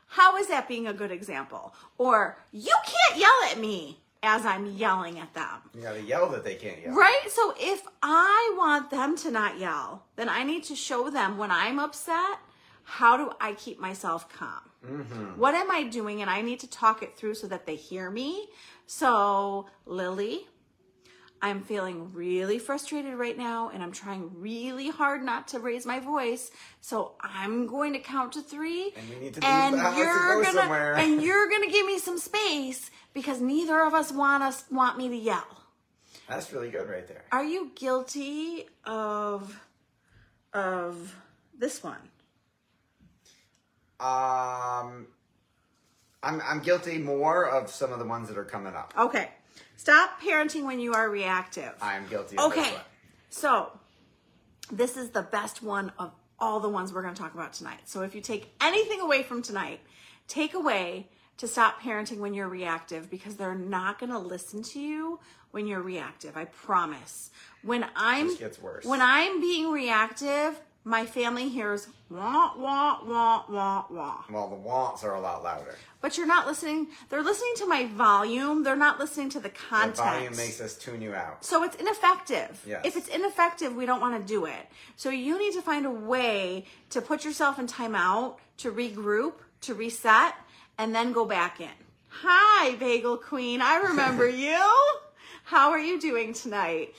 How 0.08 0.36
is 0.38 0.48
that 0.48 0.66
being 0.66 0.88
a 0.88 0.92
good 0.92 1.12
example? 1.12 1.72
Or 1.98 2.38
you 2.50 2.74
can't 2.84 3.20
yell 3.20 3.50
at 3.52 3.60
me 3.60 4.00
as 4.26 4.44
I'm 4.44 4.66
yelling 4.66 5.18
at 5.18 5.32
them. 5.34 5.62
You 5.74 5.82
gotta 5.82 6.02
yell 6.02 6.28
that 6.30 6.44
they 6.44 6.56
can't 6.56 6.82
yell. 6.82 6.94
Right? 6.94 7.22
So 7.28 7.54
if 7.58 7.82
I 8.02 8.54
want 8.58 8.90
them 8.90 9.16
to 9.18 9.30
not 9.30 9.58
yell, 9.58 10.04
then 10.16 10.28
I 10.28 10.42
need 10.42 10.64
to 10.64 10.74
show 10.76 11.08
them 11.10 11.38
when 11.38 11.50
I'm 11.50 11.78
upset, 11.78 12.38
how 12.82 13.16
do 13.16 13.32
I 13.40 13.54
keep 13.54 13.80
myself 13.80 14.28
calm? 14.28 14.70
Mm-hmm. 14.84 15.38
What 15.38 15.54
am 15.54 15.70
I 15.70 15.84
doing? 15.84 16.20
And 16.22 16.30
I 16.30 16.42
need 16.42 16.60
to 16.60 16.70
talk 16.70 17.02
it 17.02 17.16
through 17.16 17.34
so 17.34 17.46
that 17.48 17.66
they 17.66 17.76
hear 17.76 18.10
me. 18.10 18.46
So, 18.86 19.66
Lily, 19.84 20.46
I'm 21.42 21.62
feeling 21.62 22.12
really 22.12 22.58
frustrated 22.58 23.14
right 23.14 23.36
now 23.36 23.70
and 23.72 23.82
I'm 23.82 23.92
trying 23.92 24.30
really 24.40 24.88
hard 24.88 25.22
not 25.22 25.48
to 25.48 25.58
raise 25.58 25.84
my 25.84 26.00
voice. 26.00 26.50
So 26.80 27.14
I'm 27.20 27.66
going 27.66 27.92
to 27.92 27.98
count 27.98 28.32
to 28.32 28.42
three. 28.42 28.92
And 28.96 29.10
we 29.10 29.16
need 29.16 29.34
to 29.34 29.44
and 29.44 29.74
the 29.74 29.78
house 29.78 29.96
and 29.96 29.98
you're 29.98 30.42
gonna 30.42 30.60
somewhere. 30.60 30.94
and 30.94 31.22
you're 31.24 31.48
gonna 31.48 31.70
give 31.70 31.86
me 31.86 31.98
some 31.98 32.18
space 32.18 32.90
because 33.16 33.40
neither 33.40 33.80
of 33.80 33.94
us 33.94 34.12
want 34.12 34.42
us 34.42 34.66
want 34.70 34.98
me 34.98 35.08
to 35.08 35.16
yell. 35.16 35.62
That's 36.28 36.52
really 36.52 36.70
good 36.70 36.86
right 36.86 37.08
there. 37.08 37.24
Are 37.32 37.42
you 37.42 37.72
guilty 37.74 38.66
of 38.84 39.58
of 40.52 41.16
this 41.58 41.82
one? 41.82 41.96
Um, 43.98 45.06
I'm 46.22 46.42
I'm 46.44 46.60
guilty 46.60 46.98
more 46.98 47.48
of 47.48 47.70
some 47.70 47.90
of 47.90 47.98
the 47.98 48.04
ones 48.04 48.28
that 48.28 48.36
are 48.36 48.44
coming 48.44 48.74
up. 48.74 48.92
Okay. 48.98 49.30
Stop 49.78 50.20
parenting 50.20 50.66
when 50.66 50.78
you 50.78 50.92
are 50.92 51.08
reactive. 51.08 51.72
I 51.80 51.96
am 51.96 52.06
guilty. 52.08 52.36
Of 52.36 52.52
Okay. 52.52 52.74
So, 53.30 53.72
this 54.70 54.98
is 54.98 55.10
the 55.10 55.22
best 55.22 55.62
one 55.62 55.90
of 55.98 56.12
all 56.38 56.60
the 56.60 56.68
ones 56.68 56.92
we're 56.92 57.02
going 57.02 57.14
to 57.14 57.20
talk 57.20 57.32
about 57.32 57.54
tonight. 57.54 57.80
So, 57.86 58.02
if 58.02 58.14
you 58.14 58.20
take 58.20 58.54
anything 58.60 59.00
away 59.00 59.22
from 59.22 59.40
tonight, 59.40 59.80
take 60.28 60.52
away 60.52 61.08
to 61.38 61.46
stop 61.48 61.80
parenting 61.80 62.18
when 62.18 62.34
you're 62.34 62.48
reactive 62.48 63.10
because 63.10 63.36
they're 63.36 63.54
not 63.54 63.98
going 63.98 64.10
to 64.12 64.18
listen 64.18 64.62
to 64.62 64.80
you 64.80 65.20
when 65.50 65.66
you're 65.66 65.82
reactive. 65.82 66.36
I 66.36 66.46
promise. 66.46 67.30
When 67.62 67.84
I'm 67.94 68.28
Just 68.28 68.38
gets 68.40 68.60
worse. 68.60 68.84
when 68.84 69.00
I'm 69.02 69.40
being 69.40 69.70
reactive, 69.72 70.58
my 70.84 71.04
family 71.04 71.48
hears 71.48 71.88
wah 72.08 72.52
wah 72.56 72.98
wah 73.04 73.42
wah 73.48 73.84
wah. 73.90 74.24
Well, 74.30 74.48
the 74.48 74.54
wants 74.54 75.02
are 75.04 75.14
a 75.14 75.20
lot 75.20 75.42
louder. 75.42 75.74
But 76.00 76.16
you're 76.16 76.26
not 76.28 76.46
listening. 76.46 76.86
They're 77.08 77.22
listening 77.24 77.54
to 77.56 77.66
my 77.66 77.86
volume. 77.86 78.62
They're 78.62 78.76
not 78.76 79.00
listening 79.00 79.28
to 79.30 79.40
the 79.40 79.48
The 79.48 79.54
content. 79.54 79.96
volume 79.96 80.36
makes 80.36 80.60
us 80.60 80.76
tune 80.76 81.02
you 81.02 81.14
out. 81.14 81.44
So 81.44 81.64
it's 81.64 81.74
ineffective. 81.76 82.62
Yes. 82.66 82.82
If 82.84 82.96
it's 82.96 83.08
ineffective, 83.08 83.74
we 83.74 83.86
don't 83.86 84.00
want 84.00 84.20
to 84.20 84.26
do 84.26 84.44
it. 84.44 84.68
So 84.94 85.10
you 85.10 85.36
need 85.38 85.54
to 85.54 85.62
find 85.62 85.84
a 85.84 85.90
way 85.90 86.66
to 86.90 87.00
put 87.00 87.24
yourself 87.24 87.58
in 87.58 87.66
timeout, 87.66 88.36
to 88.58 88.70
regroup, 88.70 89.32
to 89.62 89.74
reset, 89.74 90.34
and 90.78 90.94
then 90.94 91.12
go 91.12 91.24
back 91.24 91.60
in. 91.60 91.68
Hi, 92.08 92.76
Bagel 92.76 93.16
Queen. 93.16 93.60
I 93.62 93.76
remember 93.78 94.28
you. 94.46 94.58
How 95.44 95.70
are 95.70 95.78
you 95.78 96.00
doing 96.00 96.32
tonight? 96.32 96.94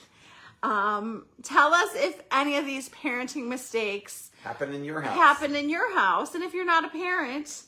Um, 0.62 1.26
tell 1.42 1.72
us 1.72 1.90
if 1.94 2.20
any 2.32 2.56
of 2.56 2.64
these 2.66 2.88
parenting 2.88 3.46
mistakes 3.46 4.30
Happen 4.42 4.72
in 4.72 4.84
your 4.84 5.00
house. 5.00 5.14
happen 5.14 5.54
in 5.54 5.68
your 5.68 5.94
house. 5.94 6.34
And 6.34 6.42
if 6.42 6.54
you're 6.54 6.64
not 6.64 6.84
a 6.84 6.88
parent, 6.88 7.62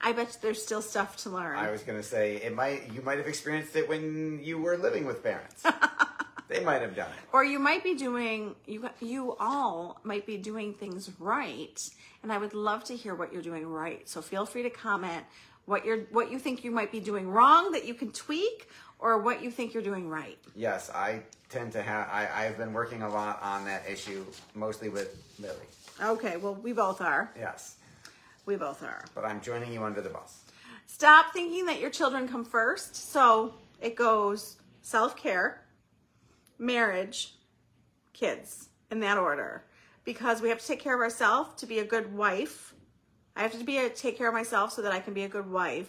I 0.00 0.12
bet 0.12 0.38
there's 0.42 0.62
still 0.62 0.82
stuff 0.82 1.16
to 1.18 1.30
learn. 1.30 1.56
I 1.56 1.70
was 1.72 1.82
gonna 1.82 2.02
say 2.02 2.36
it 2.36 2.54
might. 2.54 2.92
You 2.92 3.02
might 3.02 3.18
have 3.18 3.26
experienced 3.26 3.74
it 3.74 3.88
when 3.88 4.40
you 4.42 4.58
were 4.58 4.76
living 4.76 5.04
with 5.04 5.22
parents. 5.24 5.64
they 6.48 6.60
might 6.64 6.80
have 6.80 6.94
done 6.94 7.08
it. 7.10 7.18
or 7.32 7.44
you 7.44 7.58
might 7.58 7.82
be 7.82 7.94
doing 7.94 8.54
you 8.66 8.88
you 9.00 9.36
all 9.38 10.00
might 10.02 10.24
be 10.24 10.36
doing 10.38 10.72
things 10.72 11.10
right 11.18 11.90
and 12.22 12.32
i 12.32 12.38
would 12.38 12.54
love 12.54 12.82
to 12.82 12.96
hear 12.96 13.14
what 13.14 13.30
you're 13.34 13.42
doing 13.42 13.66
right 13.66 14.08
so 14.08 14.22
feel 14.22 14.46
free 14.46 14.62
to 14.62 14.70
comment 14.70 15.24
what 15.68 15.84
you're 15.84 15.98
what 16.10 16.30
you 16.32 16.38
think 16.38 16.64
you 16.64 16.70
might 16.70 16.90
be 16.90 16.98
doing 17.00 17.28
wrong 17.28 17.72
that 17.72 17.84
you 17.86 17.94
can 17.94 18.10
tweak 18.10 18.68
or 18.98 19.18
what 19.18 19.42
you 19.42 19.50
think 19.50 19.74
you're 19.74 19.82
doing 19.82 20.08
right 20.08 20.38
Yes, 20.56 20.90
I 20.90 21.20
tend 21.50 21.72
to 21.72 21.82
have. 21.82 22.08
I, 22.10 22.28
I've 22.34 22.56
been 22.58 22.72
working 22.72 23.02
a 23.02 23.08
lot 23.08 23.40
on 23.42 23.64
that 23.66 23.82
issue, 23.88 24.24
mostly 24.54 24.88
with 24.88 25.10
Lily. 25.38 25.68
okay 26.02 26.36
well 26.38 26.54
we 26.54 26.72
both 26.72 27.00
are 27.00 27.30
Yes, 27.38 27.76
we 28.46 28.56
both 28.56 28.82
are 28.82 29.04
but 29.14 29.24
I'm 29.24 29.40
joining 29.40 29.72
you 29.72 29.82
under 29.84 30.00
the 30.00 30.10
bus. 30.10 30.40
stop 30.86 31.32
thinking 31.32 31.66
that 31.66 31.78
your 31.80 31.90
children 31.90 32.26
come 32.28 32.44
first 32.44 32.96
so 33.12 33.54
it 33.80 33.94
goes 33.94 34.56
self-care 34.82 35.62
marriage 36.58 37.34
kids 38.14 38.68
in 38.90 39.00
that 39.00 39.18
order 39.18 39.64
because 40.04 40.40
we 40.40 40.48
have 40.48 40.58
to 40.60 40.66
take 40.66 40.80
care 40.80 40.94
of 40.94 41.00
ourselves 41.00 41.54
to 41.60 41.66
be 41.66 41.78
a 41.78 41.84
good 41.84 42.12
wife 42.14 42.74
i 43.38 43.42
have 43.42 43.52
to 43.58 43.64
be 43.64 43.78
a, 43.78 43.88
take 43.88 44.18
care 44.18 44.28
of 44.28 44.34
myself 44.34 44.72
so 44.72 44.82
that 44.82 44.92
i 44.92 45.00
can 45.00 45.14
be 45.14 45.22
a 45.22 45.28
good 45.28 45.50
wife. 45.50 45.88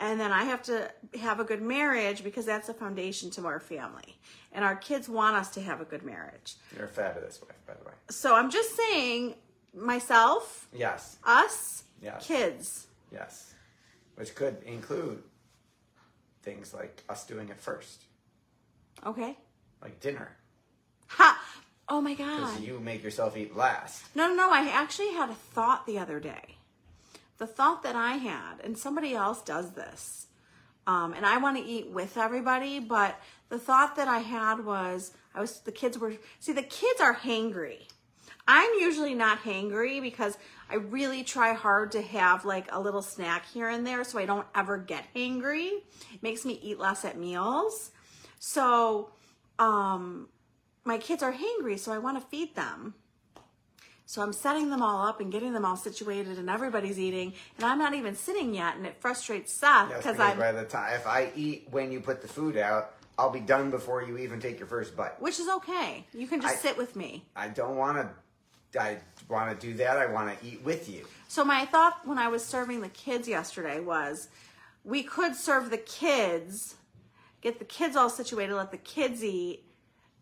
And 0.00 0.18
then 0.20 0.30
i 0.32 0.44
have 0.44 0.62
to 0.64 0.90
have 1.20 1.38
a 1.40 1.44
good 1.44 1.60
marriage 1.62 2.22
because 2.24 2.44
that's 2.46 2.66
the 2.68 2.74
foundation 2.74 3.30
to 3.36 3.46
our 3.46 3.60
family. 3.60 4.16
And 4.52 4.64
our 4.64 4.76
kids 4.76 5.08
want 5.08 5.36
us 5.36 5.50
to 5.50 5.60
have 5.60 5.80
a 5.80 5.84
good 5.84 6.02
marriage. 6.04 6.54
You're 6.74 6.86
a 6.86 6.88
fabulous 6.88 7.40
wife, 7.42 7.60
by 7.66 7.74
the 7.74 7.84
way. 7.88 7.94
so 8.10 8.34
i'm 8.34 8.50
just 8.50 8.70
saying 8.76 9.34
myself 9.74 10.68
Yes, 10.72 11.18
us 11.24 11.84
Yes. 12.02 12.26
kids. 12.26 12.86
Yes, 13.12 13.54
which 14.16 14.34
could 14.34 14.56
include 14.64 15.22
things 16.42 16.72
like 16.74 17.02
us 17.08 17.24
doing 17.26 17.48
it 17.48 17.60
first, 17.60 18.02
okay. 19.04 19.36
Like 19.82 20.00
dinner, 20.00 20.28
ha! 21.08 21.40
Oh 21.88 22.00
my 22.00 22.14
god. 22.14 22.36
Because 22.40 22.60
you 22.60 22.80
make 22.80 23.02
yourself 23.02 23.36
eat 23.36 23.56
last. 23.56 24.04
No, 24.14 24.28
no, 24.28 24.34
no. 24.34 24.50
I 24.52 24.68
actually 24.68 25.12
had 25.12 25.30
a 25.30 25.34
thought 25.34 25.86
the 25.86 25.98
other 25.98 26.20
day. 26.20 26.56
The 27.38 27.46
thought 27.46 27.82
that 27.84 27.96
I 27.96 28.14
had, 28.14 28.60
and 28.64 28.76
somebody 28.76 29.14
else 29.14 29.42
does 29.42 29.72
this, 29.72 30.26
um, 30.86 31.12
and 31.12 31.24
I 31.24 31.36
want 31.36 31.56
to 31.58 31.62
eat 31.62 31.90
with 31.90 32.16
everybody, 32.16 32.80
but 32.80 33.20
the 33.48 33.58
thought 33.58 33.96
that 33.96 34.08
I 34.08 34.18
had 34.18 34.64
was 34.64 35.12
I 35.34 35.40
was, 35.40 35.60
the 35.60 35.72
kids 35.72 35.98
were, 35.98 36.14
see, 36.40 36.52
the 36.52 36.62
kids 36.62 37.00
are 37.00 37.14
hangry. 37.14 37.86
I'm 38.48 38.70
usually 38.80 39.14
not 39.14 39.40
hangry 39.40 40.00
because 40.00 40.38
I 40.70 40.76
really 40.76 41.22
try 41.22 41.52
hard 41.52 41.92
to 41.92 42.02
have 42.02 42.46
like 42.46 42.66
a 42.72 42.80
little 42.80 43.02
snack 43.02 43.44
here 43.46 43.68
and 43.68 43.86
there 43.86 44.02
so 44.04 44.18
I 44.18 44.24
don't 44.24 44.46
ever 44.54 44.78
get 44.78 45.04
hangry. 45.14 45.82
It 46.14 46.22
makes 46.22 46.46
me 46.46 46.58
eat 46.62 46.78
less 46.78 47.04
at 47.04 47.18
meals. 47.18 47.90
So, 48.38 49.10
um, 49.58 50.28
my 50.84 50.96
kids 50.96 51.22
are 51.22 51.34
hangry, 51.34 51.78
so 51.78 51.92
I 51.92 51.98
want 51.98 52.18
to 52.18 52.26
feed 52.26 52.54
them. 52.54 52.94
So 54.08 54.22
I'm 54.22 54.32
setting 54.32 54.70
them 54.70 54.80
all 54.80 55.06
up 55.06 55.20
and 55.20 55.30
getting 55.30 55.52
them 55.52 55.66
all 55.66 55.76
situated, 55.76 56.38
and 56.38 56.48
everybody's 56.48 56.98
eating, 56.98 57.34
and 57.58 57.66
I'm 57.66 57.78
not 57.78 57.92
even 57.92 58.16
sitting 58.16 58.54
yet, 58.54 58.74
and 58.74 58.86
it 58.86 58.96
frustrates 59.00 59.52
Seth 59.52 59.90
Yes, 59.90 59.98
because 59.98 60.18
I'm, 60.18 60.38
by 60.38 60.50
the 60.50 60.64
time 60.64 60.94
if 60.94 61.06
I 61.06 61.30
eat 61.36 61.68
when 61.72 61.92
you 61.92 62.00
put 62.00 62.22
the 62.22 62.26
food 62.26 62.56
out, 62.56 62.94
I'll 63.18 63.28
be 63.28 63.40
done 63.40 63.70
before 63.70 64.02
you 64.02 64.16
even 64.16 64.40
take 64.40 64.58
your 64.58 64.66
first 64.66 64.96
bite. 64.96 65.20
which 65.20 65.38
is 65.38 65.46
okay. 65.56 66.06
You 66.14 66.26
can 66.26 66.40
just 66.40 66.54
I- 66.54 66.58
sit 66.58 66.78
with 66.78 66.96
me. 66.96 67.26
I 67.36 67.48
don't 67.48 67.76
want 67.76 67.98
to. 67.98 68.80
I 68.80 68.96
want 69.28 69.60
to 69.60 69.66
do 69.66 69.74
that. 69.74 69.98
I 69.98 70.06
want 70.06 70.40
to 70.40 70.46
eat 70.46 70.64
with 70.64 70.88
you. 70.88 71.04
So 71.28 71.44
my 71.44 71.66
thought 71.66 72.00
when 72.06 72.16
I 72.16 72.28
was 72.28 72.42
serving 72.42 72.80
the 72.80 72.88
kids 72.88 73.28
yesterday 73.28 73.78
was, 73.78 74.28
we 74.84 75.02
could 75.02 75.36
serve 75.36 75.68
the 75.68 75.76
kids, 75.76 76.76
get 77.42 77.58
the 77.58 77.66
kids 77.66 77.94
all 77.94 78.08
situated, 78.08 78.54
let 78.54 78.70
the 78.70 78.78
kids 78.78 79.22
eat, 79.22 79.64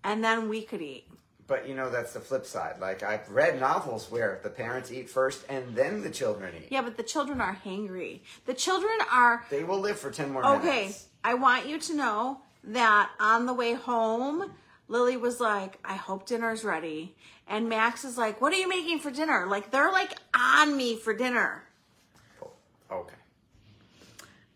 and 0.03 0.25
then 0.25 0.49
we 0.49 0.63
could 0.63 0.83
eat. 0.83 1.09
But 1.49 1.69
you 1.69 1.75
know 1.75 1.91
that's 1.91 2.13
the 2.13 2.21
flip 2.21 2.45
side. 2.45 2.81
Like 2.81 3.03
I've 3.03 3.29
read 3.31 3.61
novels 3.61 4.11
where 4.11 4.41
the 4.43 4.51
parents 4.51 4.91
eat 4.91 5.09
first 5.09 5.45
and 5.49 5.77
then 5.77 6.03
the 6.03 6.11
children 6.11 6.55
eat. 6.57 6.69
Yeah, 6.71 6.83
but 6.83 6.97
the 6.97 7.05
children 7.05 7.41
are 7.41 7.57
hangry. 7.65 8.21
The 8.47 8.55
children 8.55 8.99
are 9.13 9.45
They 9.51 9.63
will 9.63 9.79
live 9.79 9.99
for 9.99 10.11
ten 10.11 10.33
more 10.33 10.45
Okay, 10.45 10.65
minutes. 10.65 11.07
Okay, 11.25 11.33
I 11.33 11.35
want 11.35 11.69
you 11.69 11.79
to 11.79 11.95
know 11.95 12.41
that 12.65 13.11
on 13.21 13.47
the 13.47 13.53
way 13.55 13.75
home, 13.75 14.51
Lily 14.89 15.17
was 15.17 15.41
like, 15.41 15.79
I 15.85 15.95
hope 15.95 16.27
dinner's 16.27 16.65
ready. 16.65 17.15
And 17.47 17.69
Max 17.69 18.05
is 18.05 18.19
like, 18.19 18.41
What 18.41 18.53
are 18.53 18.57
you 18.57 18.69
making 18.69 18.99
for 18.99 19.11
dinner? 19.11 19.47
Like, 19.47 19.71
they're 19.71 19.93
like 19.93 20.19
on 20.35 20.77
me 20.77 20.97
for 20.97 21.15
dinner. 21.15 21.63
Oh, 22.43 22.51
okay. 22.91 23.15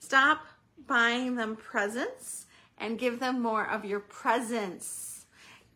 Stop 0.00 0.44
buying 0.88 1.36
them 1.36 1.54
presents 1.54 2.46
and 2.78 2.98
give 2.98 3.20
them 3.20 3.40
more 3.40 3.64
of 3.68 3.84
your 3.84 4.00
presence. 4.00 5.09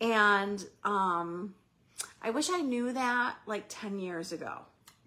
And 0.01 0.65
um, 0.83 1.55
I 2.23 2.31
wish 2.31 2.51
I 2.51 2.61
knew 2.61 2.93
that 2.93 3.37
like 3.47 3.65
10 3.69 3.99
years 3.99 4.33
ago. 4.33 4.59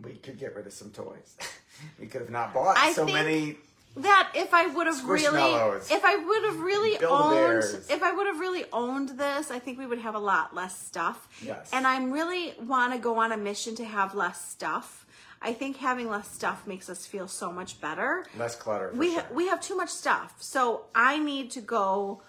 We 0.01 0.13
could 0.13 0.39
get 0.39 0.55
rid 0.55 0.67
of 0.67 0.73
some 0.73 0.91
toys. 0.91 1.37
we 1.99 2.07
could 2.07 2.21
have 2.21 2.29
not 2.29 2.53
bought 2.53 2.77
I 2.77 2.93
so 2.93 3.05
many. 3.05 3.57
that 3.97 4.31
if 4.35 4.53
I 4.53 4.67
would 4.67 4.85
have 4.87 5.03
really, 5.05 5.53
if 5.89 6.05
I 6.05 6.15
would 6.15 6.43
have 6.43 6.59
really 6.59 7.03
owned, 7.03 7.63
if 7.89 8.03
I 8.03 8.11
would 8.11 8.27
have 8.27 8.39
really 8.39 8.65
owned 8.71 9.09
this, 9.17 9.49
I 9.49 9.57
think 9.57 9.79
we 9.79 9.87
would 9.87 9.99
have 9.99 10.13
a 10.13 10.19
lot 10.19 10.55
less 10.55 10.79
stuff. 10.79 11.27
Yes. 11.43 11.71
And 11.73 11.87
I'm 11.87 12.11
really 12.11 12.53
want 12.61 12.93
to 12.93 12.99
go 12.99 13.17
on 13.17 13.31
a 13.31 13.37
mission 13.37 13.75
to 13.77 13.85
have 13.85 14.13
less 14.13 14.49
stuff. 14.49 15.05
I 15.41 15.53
think 15.53 15.77
having 15.77 16.09
less 16.09 16.27
stuff 16.31 16.65
makes 16.65 16.89
us 16.89 17.05
feel 17.05 17.27
so 17.27 17.51
much 17.51 17.79
better. 17.79 18.25
Less 18.37 18.55
clutter. 18.55 18.91
We 18.95 19.11
sure. 19.13 19.21
ha- 19.21 19.27
we 19.33 19.47
have 19.47 19.61
too 19.61 19.75
much 19.75 19.89
stuff, 19.89 20.35
so 20.39 20.85
I 20.95 21.19
need 21.19 21.51
to 21.51 21.61
go 21.61 22.21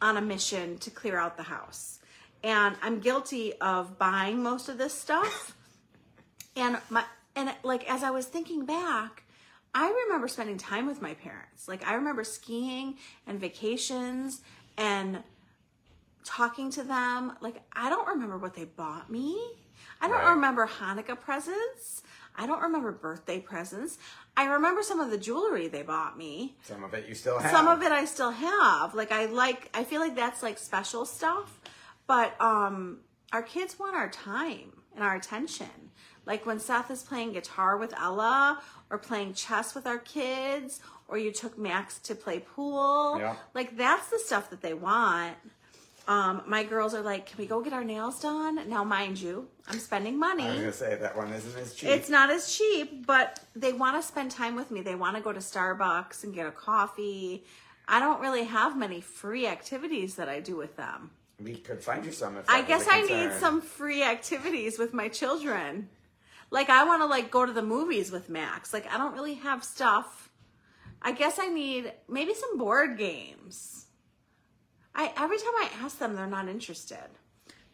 on 0.00 0.16
a 0.16 0.20
mission 0.20 0.78
to 0.78 0.90
clear 0.90 1.18
out 1.18 1.36
the 1.36 1.44
house. 1.44 1.98
And 2.44 2.76
I'm 2.82 3.00
guilty 3.00 3.54
of 3.60 3.98
buying 3.98 4.42
most 4.42 4.68
of 4.68 4.78
this 4.78 4.94
stuff. 4.94 5.56
and 6.56 6.78
my 6.90 7.04
and 7.34 7.52
like 7.62 7.88
as 7.90 8.02
I 8.02 8.10
was 8.10 8.26
thinking 8.26 8.64
back, 8.64 9.24
I 9.74 9.90
remember 10.06 10.28
spending 10.28 10.58
time 10.58 10.86
with 10.86 11.02
my 11.02 11.14
parents. 11.14 11.68
Like 11.68 11.86
I 11.86 11.94
remember 11.94 12.24
skiing 12.24 12.96
and 13.26 13.40
vacations 13.40 14.42
and 14.76 15.22
talking 16.24 16.70
to 16.72 16.82
them. 16.82 17.32
Like 17.40 17.62
I 17.72 17.88
don't 17.90 18.08
remember 18.08 18.38
what 18.38 18.54
they 18.54 18.64
bought 18.64 19.10
me. 19.10 19.38
I 20.00 20.08
don't 20.08 20.18
Right. 20.18 20.30
remember 20.30 20.66
Hanukkah 20.66 21.18
presents. 21.20 22.02
I 22.36 22.46
don't 22.46 22.62
remember 22.62 22.92
birthday 22.92 23.40
presents. 23.40 23.98
I 24.36 24.46
remember 24.46 24.82
some 24.82 25.00
of 25.00 25.10
the 25.10 25.18
jewelry 25.18 25.68
they 25.68 25.82
bought 25.82 26.18
me. 26.18 26.56
some 26.62 26.84
of 26.84 26.92
it 26.94 27.08
you 27.08 27.14
still 27.14 27.38
have. 27.38 27.50
Some 27.50 27.68
of 27.68 27.82
it 27.82 27.90
I 27.92 28.04
still 28.04 28.30
have. 28.30 28.94
Like 28.94 29.10
I 29.12 29.26
like 29.26 29.70
I 29.74 29.84
feel 29.84 30.00
like 30.00 30.14
that's 30.14 30.42
like 30.42 30.58
special 30.58 31.04
stuff. 31.06 31.58
But 32.06 32.38
um 32.40 32.98
our 33.32 33.42
kids 33.42 33.78
want 33.78 33.96
our 33.96 34.08
time 34.10 34.72
and 34.94 35.02
our 35.02 35.16
attention. 35.16 35.90
Like 36.26 36.44
when 36.44 36.58
Seth 36.58 36.90
is 36.90 37.02
playing 37.02 37.32
guitar 37.32 37.76
with 37.76 37.94
Ella 37.98 38.60
or 38.90 38.98
playing 38.98 39.34
chess 39.34 39.74
with 39.74 39.86
our 39.86 39.98
kids 39.98 40.80
or 41.08 41.18
you 41.18 41.32
took 41.32 41.56
Max 41.56 41.98
to 42.00 42.14
play 42.14 42.40
pool. 42.40 43.18
Yeah. 43.18 43.36
Like 43.54 43.76
that's 43.76 44.08
the 44.10 44.18
stuff 44.18 44.50
that 44.50 44.60
they 44.60 44.74
want. 44.74 45.36
Um, 46.08 46.42
my 46.46 46.62
girls 46.62 46.94
are 46.94 47.02
like, 47.02 47.26
can 47.26 47.38
we 47.38 47.46
go 47.46 47.60
get 47.60 47.72
our 47.72 47.82
nails 47.82 48.20
done? 48.20 48.68
Now, 48.68 48.84
mind 48.84 49.20
you, 49.20 49.48
I'm 49.66 49.78
spending 49.78 50.18
money. 50.18 50.44
I 50.44 50.50
was 50.50 50.60
gonna 50.60 50.72
say 50.72 50.94
that 50.96 51.16
one 51.16 51.32
isn't 51.32 51.58
as 51.60 51.74
cheap. 51.74 51.90
It's 51.90 52.08
not 52.08 52.30
as 52.30 52.56
cheap, 52.56 53.06
but 53.06 53.40
they 53.56 53.72
want 53.72 54.00
to 54.00 54.06
spend 54.06 54.30
time 54.30 54.54
with 54.54 54.70
me. 54.70 54.82
They 54.82 54.94
want 54.94 55.16
to 55.16 55.22
go 55.22 55.32
to 55.32 55.40
Starbucks 55.40 56.22
and 56.22 56.32
get 56.34 56.46
a 56.46 56.52
coffee. 56.52 57.44
I 57.88 57.98
don't 57.98 58.20
really 58.20 58.44
have 58.44 58.76
many 58.76 59.00
free 59.00 59.46
activities 59.46 60.14
that 60.16 60.28
I 60.28 60.40
do 60.40 60.56
with 60.56 60.76
them. 60.76 61.10
we 61.42 61.56
could 61.56 61.82
find 61.82 62.04
you 62.04 62.12
some. 62.12 62.36
If 62.36 62.48
I 62.48 62.62
guess 62.62 62.86
I 62.88 63.02
need 63.02 63.32
some 63.32 63.60
free 63.60 64.02
activities 64.04 64.78
with 64.78 64.94
my 64.94 65.08
children. 65.08 65.88
Like 66.50 66.70
I 66.70 66.84
want 66.84 67.02
to 67.02 67.06
like 67.06 67.32
go 67.32 67.44
to 67.44 67.52
the 67.52 67.62
movies 67.62 68.12
with 68.12 68.28
Max. 68.28 68.72
Like 68.72 68.86
I 68.92 68.96
don't 68.96 69.14
really 69.14 69.34
have 69.34 69.64
stuff 69.64 70.26
I 71.02 71.12
guess 71.12 71.38
I 71.38 71.46
need 71.46 71.92
maybe 72.08 72.34
some 72.34 72.58
board 72.58 72.98
games. 72.98 73.85
I 74.96 75.12
every 75.16 75.36
time 75.36 75.54
I 75.58 75.70
ask 75.82 75.98
them, 75.98 76.16
they're 76.16 76.26
not 76.26 76.48
interested. 76.48 77.06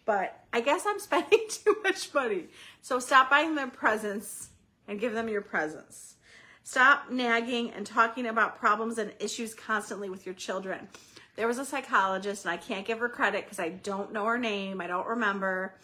But 0.04 0.44
I 0.52 0.60
guess 0.60 0.84
I'm 0.86 0.98
spending 0.98 1.46
too 1.48 1.76
much 1.82 2.12
money. 2.12 2.48
So 2.82 2.98
stop 2.98 3.30
buying 3.30 3.54
them 3.54 3.70
presents 3.70 4.50
and 4.88 5.00
give 5.00 5.14
them 5.14 5.28
your 5.28 5.40
presents. 5.40 6.16
Stop 6.64 7.10
nagging 7.10 7.70
and 7.70 7.86
talking 7.86 8.26
about 8.26 8.58
problems 8.58 8.98
and 8.98 9.12
issues 9.18 9.54
constantly 9.54 10.08
with 10.10 10.26
your 10.26 10.34
children. 10.34 10.88
There 11.34 11.48
was 11.48 11.58
a 11.58 11.64
psychologist, 11.64 12.44
and 12.44 12.52
I 12.52 12.56
can't 12.56 12.86
give 12.86 12.98
her 12.98 13.08
credit 13.08 13.44
because 13.44 13.58
I 13.58 13.70
don't 13.70 14.12
know 14.12 14.26
her 14.26 14.38
name. 14.38 14.80
I 14.80 14.86
don't 14.86 15.06
remember. 15.06 15.74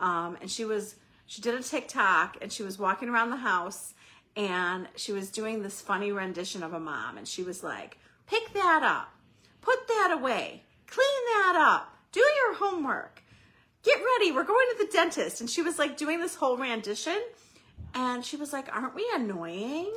Um, 0.00 0.36
and 0.40 0.50
she 0.50 0.64
was 0.64 0.96
she 1.26 1.40
did 1.40 1.54
a 1.54 1.62
TikTok, 1.62 2.38
and 2.40 2.52
she 2.52 2.62
was 2.62 2.78
walking 2.78 3.08
around 3.08 3.30
the 3.30 3.36
house, 3.36 3.94
and 4.36 4.88
she 4.96 5.12
was 5.12 5.30
doing 5.30 5.62
this 5.62 5.80
funny 5.80 6.12
rendition 6.12 6.62
of 6.62 6.72
a 6.72 6.80
mom, 6.80 7.18
and 7.18 7.26
she 7.26 7.42
was 7.42 7.62
like, 7.62 7.98
"Pick 8.26 8.52
that 8.52 8.82
up, 8.82 9.12
put 9.60 9.88
that 9.88 10.10
away, 10.12 10.64
clean 10.86 11.24
that 11.34 11.56
up, 11.56 11.96
do 12.12 12.20
your 12.20 12.54
homework, 12.54 13.22
get 13.82 13.98
ready. 13.98 14.32
We're 14.32 14.44
going 14.44 14.66
to 14.72 14.84
the 14.84 14.92
dentist." 14.92 15.40
And 15.40 15.50
she 15.50 15.62
was 15.62 15.78
like 15.78 15.96
doing 15.96 16.20
this 16.20 16.34
whole 16.34 16.56
rendition, 16.56 17.20
and 17.94 18.24
she 18.24 18.36
was 18.36 18.52
like, 18.52 18.74
"Aren't 18.74 18.94
we 18.94 19.08
annoying?" 19.14 19.92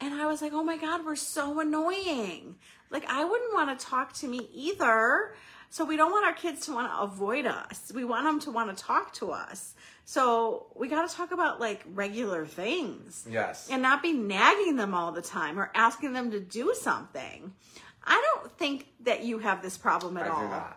And 0.00 0.14
I 0.14 0.26
was 0.26 0.40
like, 0.42 0.52
oh 0.52 0.62
my 0.62 0.76
God, 0.76 1.04
we're 1.04 1.16
so 1.16 1.60
annoying. 1.60 2.56
Like, 2.90 3.04
I 3.08 3.24
wouldn't 3.24 3.52
want 3.52 3.78
to 3.78 3.84
talk 3.84 4.12
to 4.14 4.28
me 4.28 4.48
either. 4.54 5.34
So, 5.70 5.84
we 5.84 5.96
don't 5.96 6.10
want 6.10 6.24
our 6.24 6.32
kids 6.32 6.64
to 6.66 6.72
want 6.72 6.90
to 6.90 6.98
avoid 7.00 7.44
us. 7.44 7.92
We 7.94 8.04
want 8.04 8.24
them 8.24 8.40
to 8.40 8.50
want 8.50 8.74
to 8.74 8.82
talk 8.82 9.12
to 9.14 9.32
us. 9.32 9.74
So, 10.04 10.68
we 10.74 10.88
got 10.88 11.08
to 11.08 11.14
talk 11.14 11.32
about 11.32 11.60
like 11.60 11.84
regular 11.92 12.46
things. 12.46 13.26
Yes. 13.28 13.68
And 13.70 13.82
not 13.82 14.02
be 14.02 14.12
nagging 14.12 14.76
them 14.76 14.94
all 14.94 15.12
the 15.12 15.20
time 15.20 15.58
or 15.58 15.70
asking 15.74 16.12
them 16.14 16.30
to 16.30 16.40
do 16.40 16.74
something. 16.80 17.52
I 18.08 18.22
don't 18.34 18.50
think 18.58 18.86
that 19.00 19.24
you 19.24 19.38
have 19.38 19.62
this 19.62 19.76
problem 19.76 20.16
at 20.16 20.26
I 20.26 20.28
all. 20.30 20.42
do 20.42 20.48
not. 20.48 20.74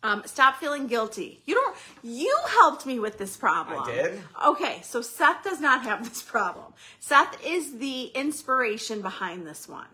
Um, 0.00 0.22
stop 0.26 0.58
feeling 0.58 0.86
guilty. 0.86 1.42
You 1.44 1.54
don't. 1.56 1.76
You 2.04 2.34
helped 2.48 2.86
me 2.86 3.00
with 3.00 3.18
this 3.18 3.36
problem. 3.36 3.82
I 3.82 3.90
did? 3.90 4.20
Okay, 4.46 4.80
so 4.84 5.02
Seth 5.02 5.42
does 5.42 5.60
not 5.60 5.82
have 5.82 6.08
this 6.08 6.22
problem. 6.22 6.72
Seth 7.00 7.36
is 7.44 7.78
the 7.78 8.04
inspiration 8.14 9.02
behind 9.02 9.44
this 9.46 9.68
one. 9.68 9.88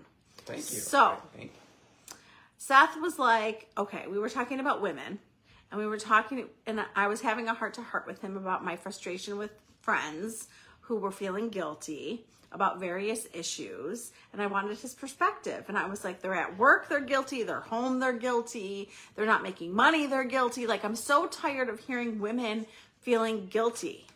Thank 0.44 0.58
you. 0.58 0.78
So- 0.78 1.16
Thank 1.34 1.44
you. 1.54 2.16
Seth 2.58 2.98
was 3.00 3.18
like, 3.18 3.68
okay, 3.76 4.06
we 4.06 4.18
were 4.18 4.28
talking 4.30 4.58
about 4.60 4.80
women, 4.80 5.18
and 5.70 5.78
we 5.80 5.86
were 5.86 5.98
talking, 5.98 6.46
and 6.66 6.80
I 6.96 7.08
was 7.08 7.20
having 7.20 7.46
a 7.48 7.54
heart 7.54 7.74
to 7.74 7.82
heart 7.82 8.06
with 8.06 8.22
him 8.22 8.36
about 8.38 8.64
my 8.64 8.76
frustration 8.76 9.36
with 9.36 9.50
friends 9.82 10.48
who 10.82 10.96
were 10.96 11.10
feeling 11.10 11.48
guilty 11.50 12.24
about 12.54 12.78
various 12.78 13.26
issues, 13.34 14.12
and 14.32 14.40
I 14.40 14.46
wanted 14.46 14.78
his 14.78 14.94
perspective. 14.94 15.64
And 15.68 15.76
I 15.76 15.87
was 15.87 16.04
like, 16.04 16.23
they're 16.23 16.34
at 16.34 16.56
work, 16.56 16.88
they're 16.88 17.00
guilty, 17.00 17.42
they're 17.42 17.61
home, 17.61 17.99
they're 17.99 18.12
guilty, 18.12 18.90
they're 19.16 19.26
not 19.26 19.42
making 19.42 19.75
money, 19.75 20.06
they're 20.06 20.25
guilty. 20.25 20.66
Like, 20.66 20.84
I'm 20.84 20.96
so 20.96 21.26
tired 21.26 21.68
of 21.68 21.80
hearing 21.80 22.20
women 22.20 22.66
feeling 23.00 23.46
guilty. 23.46 24.06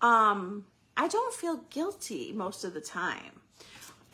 Um, 0.00 0.64
I 0.96 1.08
don't 1.08 1.34
feel 1.34 1.56
guilty 1.70 2.32
most 2.32 2.64
of 2.64 2.72
the 2.72 2.80
time. 2.80 3.40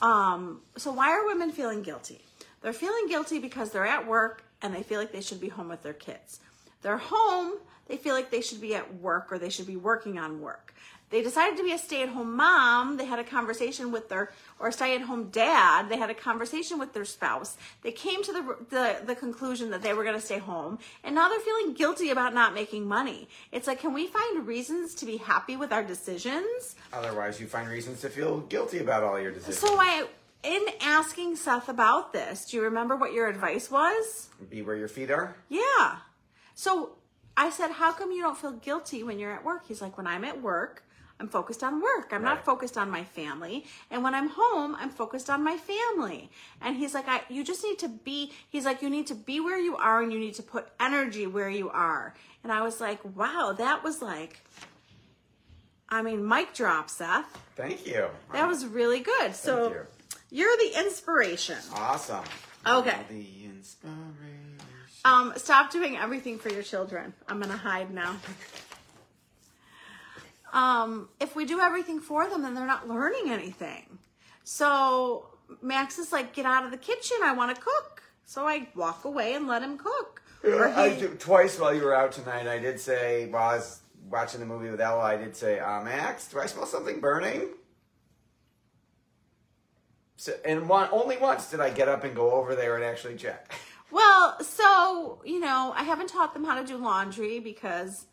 Um, 0.00 0.62
so 0.76 0.90
why 0.90 1.11
are 1.11 1.26
women 1.26 1.52
feeling 1.52 1.83
guilty? 1.83 2.23
They're 2.62 2.73
feeling 2.73 3.07
guilty 3.09 3.38
because 3.38 3.71
they're 3.71 3.87
at 3.87 4.07
work 4.07 4.45
and 4.62 4.75
they 4.75 4.83
feel 4.83 4.99
like 4.99 5.12
they 5.12 5.21
should 5.21 5.40
be 5.40 5.49
home 5.49 5.69
with 5.69 5.83
their 5.83 5.93
kids. 5.93 6.40
They're 6.83 6.99
home, 6.99 7.55
they 7.89 7.97
feel 7.97 8.15
like 8.15 8.31
they 8.31 8.41
should 8.41 8.61
be 8.61 8.75
at 8.75 8.97
work 8.97 9.33
or 9.33 9.39
they 9.39 9.51
should 9.51 9.67
be 9.67 9.77
working 9.77 10.19
on 10.19 10.41
work. 10.41 10.75
They 11.11 11.23
decided 11.23 11.57
to 11.57 11.65
be 11.65 11.73
a 11.73 11.79
stay-at-home 11.79 12.37
mom. 12.37 12.97
They 12.97 13.05
had 13.05 13.19
a 13.19 13.25
conversation 13.25 13.91
with 13.91 14.09
their 14.09 14.31
or 14.61 14.69
a 14.69 14.73
stay-at-home 14.73 15.31
dad. 15.31 15.89
They 15.89 15.97
had 15.97 16.09
a 16.09 16.15
conversation 16.15 16.79
with 16.79 16.93
their 16.93 17.05
spouse. 17.05 17.57
They 17.83 17.91
came 17.91 18.23
to 18.23 18.33
the 18.33 18.57
the, 18.71 18.97
the 19.05 19.15
conclusion 19.17 19.71
that 19.71 19.83
they 19.83 19.93
were 19.93 20.05
going 20.05 20.15
to 20.15 20.25
stay 20.25 20.39
home, 20.39 20.79
and 21.03 21.17
now 21.17 21.29
they're 21.29 21.41
feeling 21.41 21.75
guilty 21.75 22.11
about 22.11 22.33
not 22.33 22.55
making 22.55 22.87
money. 22.87 23.29
It's 23.51 23.66
like, 23.66 23.81
can 23.81 23.93
we 23.93 24.07
find 24.07 24.47
reasons 24.47 24.95
to 24.97 25.05
be 25.05 25.16
happy 25.16 25.57
with 25.57 25.73
our 25.73 25.83
decisions? 25.83 26.77
Otherwise, 26.93 27.40
you 27.40 27.49
find 27.49 27.69
reasons 27.69 28.01
to 28.03 28.09
feel 28.09 28.43
guilty 28.43 28.79
about 28.79 29.03
all 29.03 29.19
your 29.19 29.33
decisions. 29.33 29.59
So 29.59 29.81
I, 29.81 30.07
in 30.45 30.64
asking 30.81 31.35
Seth 31.35 31.69
about 31.69 32.12
this, 32.12 32.45
do 32.45 32.57
you 32.57 32.62
remember 32.62 32.95
what 32.95 33.12
your 33.12 33.27
advice 33.27 33.69
was? 33.69 34.29
Be 34.49 34.62
where 34.62 34.77
your 34.77 34.87
feet 34.87 35.11
are. 35.11 35.35
Yeah. 35.49 35.97
So 36.61 36.90
I 37.38 37.49
said, 37.49 37.70
How 37.70 37.90
come 37.90 38.12
you 38.12 38.20
don't 38.20 38.37
feel 38.37 38.53
guilty 38.53 39.03
when 39.03 39.18
you're 39.18 39.33
at 39.33 39.42
work? 39.42 39.62
He's 39.66 39.81
like, 39.81 39.96
When 39.96 40.07
I'm 40.07 40.25
at 40.25 40.42
work, 40.42 40.85
I'm 41.18 41.27
focused 41.27 41.64
on 41.64 41.81
work. 41.81 42.11
I'm 42.12 42.23
not 42.23 42.44
focused 42.44 42.77
on 42.77 42.90
my 42.90 43.03
family. 43.03 43.64
And 43.90 44.05
when 44.05 44.14
I'm 44.14 44.29
home, 44.29 44.77
I'm 44.79 44.90
focused 44.90 45.31
on 45.31 45.42
my 45.42 45.57
family. 45.57 46.31
And 46.61 46.77
he's 46.77 46.92
like, 46.92 47.09
I, 47.09 47.23
you 47.31 47.44
just 47.44 47.64
need 47.64 47.79
to 47.79 47.88
be, 47.88 48.33
he's 48.51 48.66
like, 48.66 48.83
you 48.83 48.90
need 48.90 49.07
to 49.07 49.14
be 49.14 49.40
where 49.40 49.59
you 49.59 49.77
are 49.77 50.03
and 50.03 50.12
you 50.12 50.18
need 50.18 50.35
to 50.35 50.42
put 50.42 50.68
energy 50.79 51.27
where 51.27 51.49
you 51.49 51.70
are. 51.70 52.14
And 52.42 52.53
I 52.53 52.61
was 52.62 52.81
like, 52.81 53.01
wow, 53.16 53.55
that 53.57 53.83
was 53.83 54.01
like, 54.03 54.40
I 55.88 56.03
mean, 56.03 56.27
mic 56.27 56.55
drop, 56.55 56.88
Seth. 56.88 57.38
Thank 57.57 57.87
you. 57.87 58.07
That 58.33 58.49
was 58.49 58.66
really 58.66 59.01
good. 59.01 59.35
So 59.35 59.70
you. 59.70 59.87
you're 60.31 60.57
the 60.57 60.79
inspiration. 60.85 61.59
awesome. 61.75 62.25
Okay. 62.66 62.99
The 63.09 63.44
inspiration. 63.44 64.30
Um, 65.05 65.33
stop 65.37 65.71
doing 65.73 65.97
everything 65.97 66.39
for 66.39 66.51
your 66.51 66.63
children. 66.63 67.15
I'm 67.29 67.41
gonna 67.41 67.57
hide 67.57 67.91
now. 67.93 68.17
Um, 70.53 71.09
if 71.21 71.35
we 71.37 71.45
do 71.47 71.61
everything 71.61 72.01
for 72.01 72.29
them, 72.29 72.43
then 72.43 72.55
they're 72.55 72.67
not 72.67 72.89
learning 72.89 73.31
anything. 73.31 73.99
So 74.45 75.29
Max 75.63 75.99
is 75.99 76.13
like, 76.13 76.35
get 76.35 76.45
out 76.45 76.65
of 76.65 76.71
the 76.71 76.77
kitchen. 76.77 77.19
I 77.23 77.33
want 77.33 77.55
to 77.57 77.63
cook. 77.63 78.03
So 78.25 78.47
I 78.47 78.69
walk 78.75 79.05
away 79.05 79.35
and 79.35 79.47
let 79.47 79.63
him 79.63 79.79
cook. 79.79 80.23
Or 80.45 80.69
I 80.69 80.91
he- 80.91 81.01
did- 81.01 81.21
twice 81.21 81.59
while 81.59 81.75
you 81.75 81.83
were 81.85 81.95
out 81.95 82.13
tonight, 82.13 82.47
I 82.47 82.59
did 82.59 82.81
say 82.81 83.29
while 83.29 83.51
I 83.51 83.57
was 83.57 83.81
watching 84.09 84.41
the 84.41 84.47
movie 84.47 84.71
with 84.71 84.81
Ella, 84.81 85.03
I 85.03 85.17
did 85.17 85.37
say, 85.37 85.61
uh, 85.61 85.83
"Max, 85.83 86.27
do 86.29 86.41
I 86.41 86.47
smell 86.47 86.67
something 86.67 87.01
burning?" 87.01 87.49
So, 90.17 90.33
and 90.45 90.69
one, 90.69 90.89
only 90.93 91.17
once 91.17 91.51
did 91.51 91.61
I 91.61 91.71
get 91.71 91.89
up 91.89 92.05
and 92.05 92.15
go 92.15 92.33
over 92.33 92.55
there 92.55 92.75
and 92.77 92.85
actually 92.85 93.17
check. 93.17 93.55
well, 93.90 94.42
so 94.42 95.22
you 95.24 95.40
know, 95.40 95.72
I 95.76 95.83
haven't 95.85 96.09
taught 96.09 96.35
them 96.35 96.44
how 96.44 96.61
to 96.61 96.66
do 96.66 96.76
laundry 96.76 97.40
because 97.40 98.07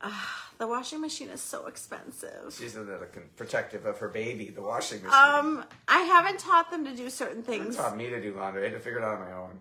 uh, 0.00 0.10
the 0.58 0.66
washing 0.66 1.00
machine 1.00 1.28
is 1.28 1.40
so 1.40 1.66
expensive. 1.66 2.54
She's 2.56 2.76
a 2.76 2.80
little 2.80 3.06
protective 3.36 3.86
of 3.86 3.98
her 3.98 4.08
baby, 4.08 4.50
the 4.50 4.62
washing 4.62 5.02
machine. 5.02 5.18
Um, 5.18 5.64
I 5.88 6.00
haven't 6.00 6.38
taught 6.38 6.70
them 6.70 6.84
to 6.84 6.94
do 6.94 7.08
certain 7.10 7.42
things. 7.42 7.76
taught 7.76 7.96
me 7.96 8.10
to 8.10 8.20
do 8.20 8.34
laundry. 8.34 8.62
I 8.62 8.70
had 8.70 8.74
to 8.74 8.80
figure 8.80 8.98
it 8.98 9.04
out 9.04 9.18
on 9.18 9.20
my 9.20 9.32
own. 9.32 9.60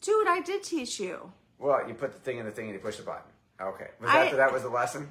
Dude, 0.00 0.28
I 0.28 0.40
did 0.40 0.62
teach 0.62 1.00
you. 1.00 1.32
Well, 1.58 1.88
you 1.88 1.94
put 1.94 2.12
the 2.12 2.18
thing 2.18 2.38
in 2.38 2.44
the 2.44 2.50
thing 2.50 2.66
and 2.66 2.74
you 2.74 2.80
push 2.80 2.96
the 2.98 3.04
button. 3.04 3.22
Okay, 3.60 3.86
was 4.00 4.10
I- 4.10 4.24
that 4.30 4.36
that 4.36 4.52
was 4.52 4.62
the 4.62 4.68
lesson? 4.68 5.08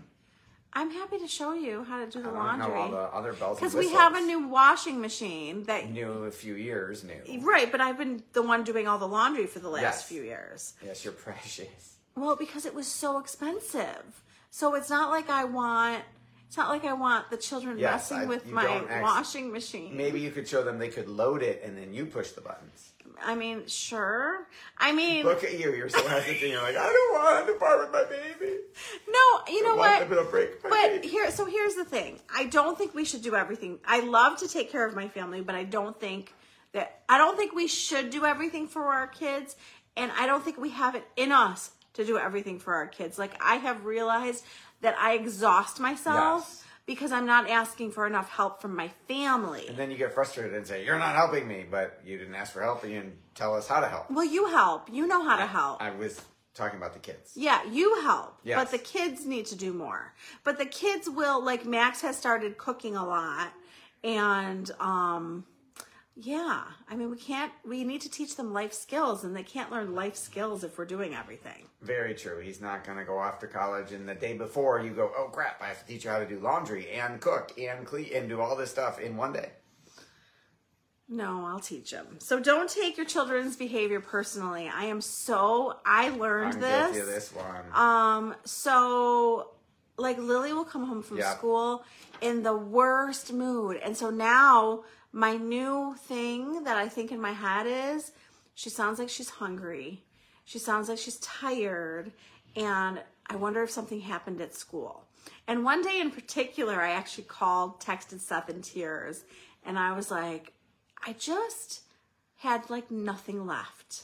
I'm 0.76 0.90
happy 0.92 1.20
to 1.20 1.28
show 1.28 1.54
you 1.54 1.84
how 1.84 2.00
to 2.04 2.10
do 2.10 2.22
the 2.22 2.30
I 2.30 2.32
don't 2.32 2.60
know 2.60 2.74
all 2.74 2.90
the 2.90 2.96
laundry. 2.96 3.10
other 3.14 3.34
bells 3.34 3.58
and 3.62 3.72
Because 3.72 3.76
we 3.76 3.92
have 3.92 4.16
a 4.16 4.22
new 4.22 4.48
washing 4.48 5.00
machine 5.02 5.64
that 5.66 5.90
new 5.92 6.24
a 6.24 6.32
few 6.32 6.56
years 6.56 7.04
new. 7.04 7.40
right, 7.42 7.72
but 7.72 7.80
I've 7.80 7.98
been 7.98 8.24
the 8.34 8.42
one 8.42 8.64
doing 8.64 8.88
all 8.88 8.98
the 8.98 9.08
laundry 9.08 9.46
for 9.46 9.60
the 9.60 9.70
last 9.70 9.82
Yes. 9.84 10.04
few 10.08 10.24
years. 10.24 10.74
Yes, 10.84 11.04
you're 11.04 11.14
precious. 11.28 11.98
Well, 12.16 12.36
because 12.36 12.66
it 12.66 12.74
was 12.74 12.88
so 12.88 13.20
expensive. 13.20 14.22
So 14.50 14.76
it's 14.76 14.90
not 14.90 15.10
like 15.10 15.30
I 15.30 15.44
want 15.46 16.04
it's 16.54 16.58
not 16.60 16.70
like 16.70 16.86
I 16.86 16.94
want 16.94 17.32
the 17.32 17.38
children 17.38 17.80
Yes, 17.80 18.12
messing 18.12 18.26
I- 18.26 18.26
with 18.28 18.46
my 18.48 19.02
washing 19.02 19.52
machine. 19.52 19.98
Maybe 19.98 20.20
you 20.20 20.30
could 20.30 20.48
show 20.48 20.62
them 20.64 20.78
they 20.78 20.88
could 20.90 21.08
load 21.10 21.42
it 21.42 21.64
and 21.66 21.76
then 21.76 21.96
you 21.96 22.06
push 22.06 22.30
the 22.30 22.42
buttons. 22.42 22.92
I 23.26 23.34
mean, 23.34 23.66
sure. 23.66 24.48
I 24.78 24.92
mean, 24.92 25.26
Look 25.26 25.44
at 25.44 25.58
you. 25.60 25.74
You're 25.74 25.90
so 25.90 26.08
hesitant. 26.08 26.52
You're 26.52 26.62
like, 26.62 26.76
I 26.78 26.84
don't 26.84 27.14
want 27.16 27.48
to 27.48 27.54
part 27.56 27.80
with 27.80 27.92
my 27.92 28.04
baby. 28.04 28.54
no, 29.10 29.52
you 29.52 29.64
know 29.64 29.74
I 29.74 29.78
want 29.78 30.10
what? 30.12 30.16
to 30.16 30.24
break 30.30 30.64
my 30.64 30.70
But 30.70 30.90
baby. 31.02 31.08
here, 31.08 31.32
so 31.32 31.46
here's 31.46 31.74
the 31.74 31.86
thing. 31.86 32.20
I 32.32 32.44
don't 32.46 32.78
think 32.78 32.94
we 32.94 33.04
should 33.04 33.24
do 33.24 33.36
everything. 33.36 33.80
I 33.84 34.02
love 34.02 34.38
to 34.42 34.48
take 34.48 34.72
care 34.72 34.86
of 34.86 34.96
my 34.96 35.08
family, 35.08 35.42
but 35.42 35.56
I 35.56 35.64
don't 35.64 36.00
think 36.00 36.36
that 36.74 37.02
I 37.10 37.18
don't 37.18 37.36
think 37.36 37.56
we 37.56 37.68
should 37.68 38.12
do 38.12 38.26
everything 38.26 38.68
for 38.68 38.84
our 38.94 39.08
kids, 39.08 39.56
and 39.98 40.12
I 40.12 40.28
don't 40.28 40.44
think 40.46 40.60
we 40.60 40.70
have 40.70 40.94
it 40.94 41.04
in 41.16 41.32
us 41.32 41.72
to 41.94 42.06
do 42.06 42.20
everything 42.20 42.60
for 42.60 42.76
our 42.76 42.88
kids. 42.88 43.18
Like 43.18 43.34
I 43.44 43.56
have 43.56 43.86
realized 43.86 44.44
that 44.84 44.96
I 45.00 45.14
exhaust 45.14 45.80
myself 45.80 46.46
Yes. 46.48 46.64
because 46.86 47.12
I'm 47.12 47.26
not 47.26 47.50
asking 47.50 47.92
for 47.92 48.06
enough 48.06 48.30
help 48.30 48.62
from 48.62 48.76
my 48.76 48.90
family. 49.08 49.66
And 49.68 49.76
then 49.78 49.90
you 49.92 49.98
get 49.98 50.14
frustrated 50.14 50.54
and 50.54 50.66
say, 50.68 50.86
You're 50.86 51.00
not 51.00 51.16
helping 51.16 51.48
me, 51.48 51.66
but 51.70 52.00
you 52.06 52.18
didn't 52.18 52.36
ask 52.36 52.54
for 52.54 52.62
help 52.62 52.84
and 52.84 52.92
you 52.94 53.00
didn't 53.00 53.18
tell 53.36 53.56
us 53.56 53.68
how 53.68 53.80
to 53.80 53.88
help. 53.88 54.12
well, 54.12 54.26
you 54.26 54.46
help. 54.48 54.90
You 54.92 55.08
know 55.08 55.24
how 55.28 55.38
to 55.38 55.48
help. 55.48 55.82
I 55.82 55.90
was 55.92 56.22
talking 56.54 56.78
about 56.78 56.94
the 56.94 57.00
kids. 57.00 57.32
Yeah, 57.36 57.64
you 57.72 58.02
help. 58.02 58.38
Yes. 58.44 58.60
But 58.60 58.70
the 58.72 58.78
kids 58.78 59.26
need 59.26 59.48
to 59.48 59.56
do 59.56 59.74
more. 59.74 60.14
But 60.44 60.60
the 60.60 60.66
kids 60.68 61.10
will 61.10 61.44
like 61.44 61.66
Max 61.66 62.02
has 62.02 62.16
started 62.16 62.58
cooking 62.60 62.96
a 62.96 63.06
lot 63.06 63.52
and 64.04 64.70
um 64.80 65.46
yeah, 66.16 66.64
I 66.90 66.96
mean 66.96 67.10
we 67.10 67.18
can't 67.18 67.52
we 67.66 67.84
need 67.84 68.02
to 68.02 68.10
teach 68.10 68.36
them 68.36 68.54
life 68.54 68.74
skills 68.74 69.24
and 69.24 69.36
they 69.36 69.44
can't 69.44 69.72
learn 69.72 69.96
life 69.96 70.16
skills 70.16 70.64
if 70.64 70.78
we're 70.78 70.86
doing 70.86 71.16
everything. 71.16 71.68
Very 71.82 72.14
true. 72.14 72.40
He's 72.40 72.62
not 72.62 72.84
going 72.86 72.98
to 73.00 73.04
go 73.04 73.18
off 73.18 73.40
to 73.40 73.48
college 73.48 73.92
and 73.92 74.08
the 74.08 74.14
day 74.16 74.34
before 74.38 74.80
you 74.82 74.92
go, 74.92 75.12
Oh 75.18 75.30
crap, 75.32 75.62
I 75.62 75.68
have 75.68 75.80
to 75.82 75.86
teach 75.92 76.04
you 76.06 76.12
how 76.12 76.20
to 76.20 76.28
do 76.28 76.40
laundry 76.40 76.92
and 76.92 77.20
cook 77.20 77.52
and 77.60 77.86
clean 77.86 78.10
and 78.14 78.30
do 78.30 78.40
all 78.42 78.56
this 78.56 78.70
stuff 78.72 79.00
in 79.00 79.18
one 79.18 79.34
day. 79.34 79.50
No, 81.10 81.46
I'll 81.46 81.60
teach 81.60 81.92
him. 81.92 82.18
So 82.20 82.40
don't 82.40 82.70
take 82.70 82.96
your 82.96 83.06
children's 83.06 83.56
behavior 83.56 84.00
personally. 84.00 84.70
I 84.74 84.86
am 84.86 85.02
so 85.02 85.80
I 85.86 86.10
learned 86.10 86.54
I'm 86.56 86.60
this. 86.62 86.92
guilty 86.94 87.12
this 87.12 87.34
one. 87.34 87.66
Um, 87.74 88.36
so 88.46 89.50
like 89.98 90.18
Lily 90.18 90.54
will 90.54 90.64
come 90.66 90.86
home 90.86 91.04
from 91.04 91.18
Yeah. 91.18 91.36
school 91.36 91.84
in 92.22 92.44
the 92.44 92.56
worst 92.56 93.34
mood. 93.34 93.78
And 93.78 93.96
so 93.98 94.10
now 94.10 94.84
my 95.14 95.38
new 95.38 95.96
thing 96.00 96.64
that 96.64 96.76
I 96.76 96.90
think 96.90 97.12
in 97.12 97.22
my 97.22 97.32
head 97.32 97.68
is 97.68 98.12
she 98.56 98.70
sounds 98.70 99.00
like 99.00 99.10
she's 99.10 99.30
hungry. 99.30 100.04
She 100.44 100.60
sounds 100.60 100.90
like 100.90 100.98
she's 100.98 101.20
tired. 101.20 102.12
And 102.56 103.00
I 103.28 103.36
wonder 103.36 103.64
if 103.64 103.70
something 103.72 104.02
happened 104.02 104.42
at 104.42 104.56
school. 104.56 105.06
And 105.48 105.64
one 105.64 105.84
day 105.84 106.02
in 106.02 106.12
particular, 106.12 106.82
I 106.82 106.92
actually 106.92 107.26
called, 107.26 107.80
texted 107.80 108.20
Seth 108.20 108.50
in 108.50 108.62
tears. 108.62 109.24
And 109.64 109.78
I 109.78 109.94
was 109.94 110.12
like, 110.12 110.52
I 111.06 111.14
just 111.14 111.82
had 112.38 112.70
like 112.70 112.90
nothing 112.92 113.46
left. 113.46 114.04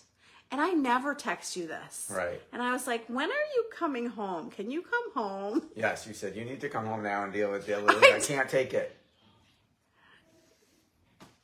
And 0.51 0.61
I 0.61 0.69
never 0.71 1.13
text 1.13 1.55
you 1.55 1.67
this. 1.67 2.11
Right. 2.15 2.41
And 2.53 2.61
I 2.61 2.71
was 2.71 2.87
like, 2.87 3.05
when 3.07 3.29
are 3.29 3.47
you 3.55 3.65
coming 3.71 4.07
home? 4.07 4.49
Can 4.49 4.71
you 4.71 4.81
come 4.81 5.13
home? 5.13 5.69
yes, 5.75 6.07
you 6.07 6.13
said 6.13 6.35
you 6.35 6.45
need 6.45 6.61
to 6.61 6.69
come 6.69 6.85
home 6.85 7.03
now 7.03 7.23
and 7.23 7.33
deal 7.33 7.51
with 7.51 7.67
Lily. 7.67 7.85
I 8.03 8.15
I 8.15 8.19
can't 8.19 8.49
take 8.49 8.73
it. 8.73 8.95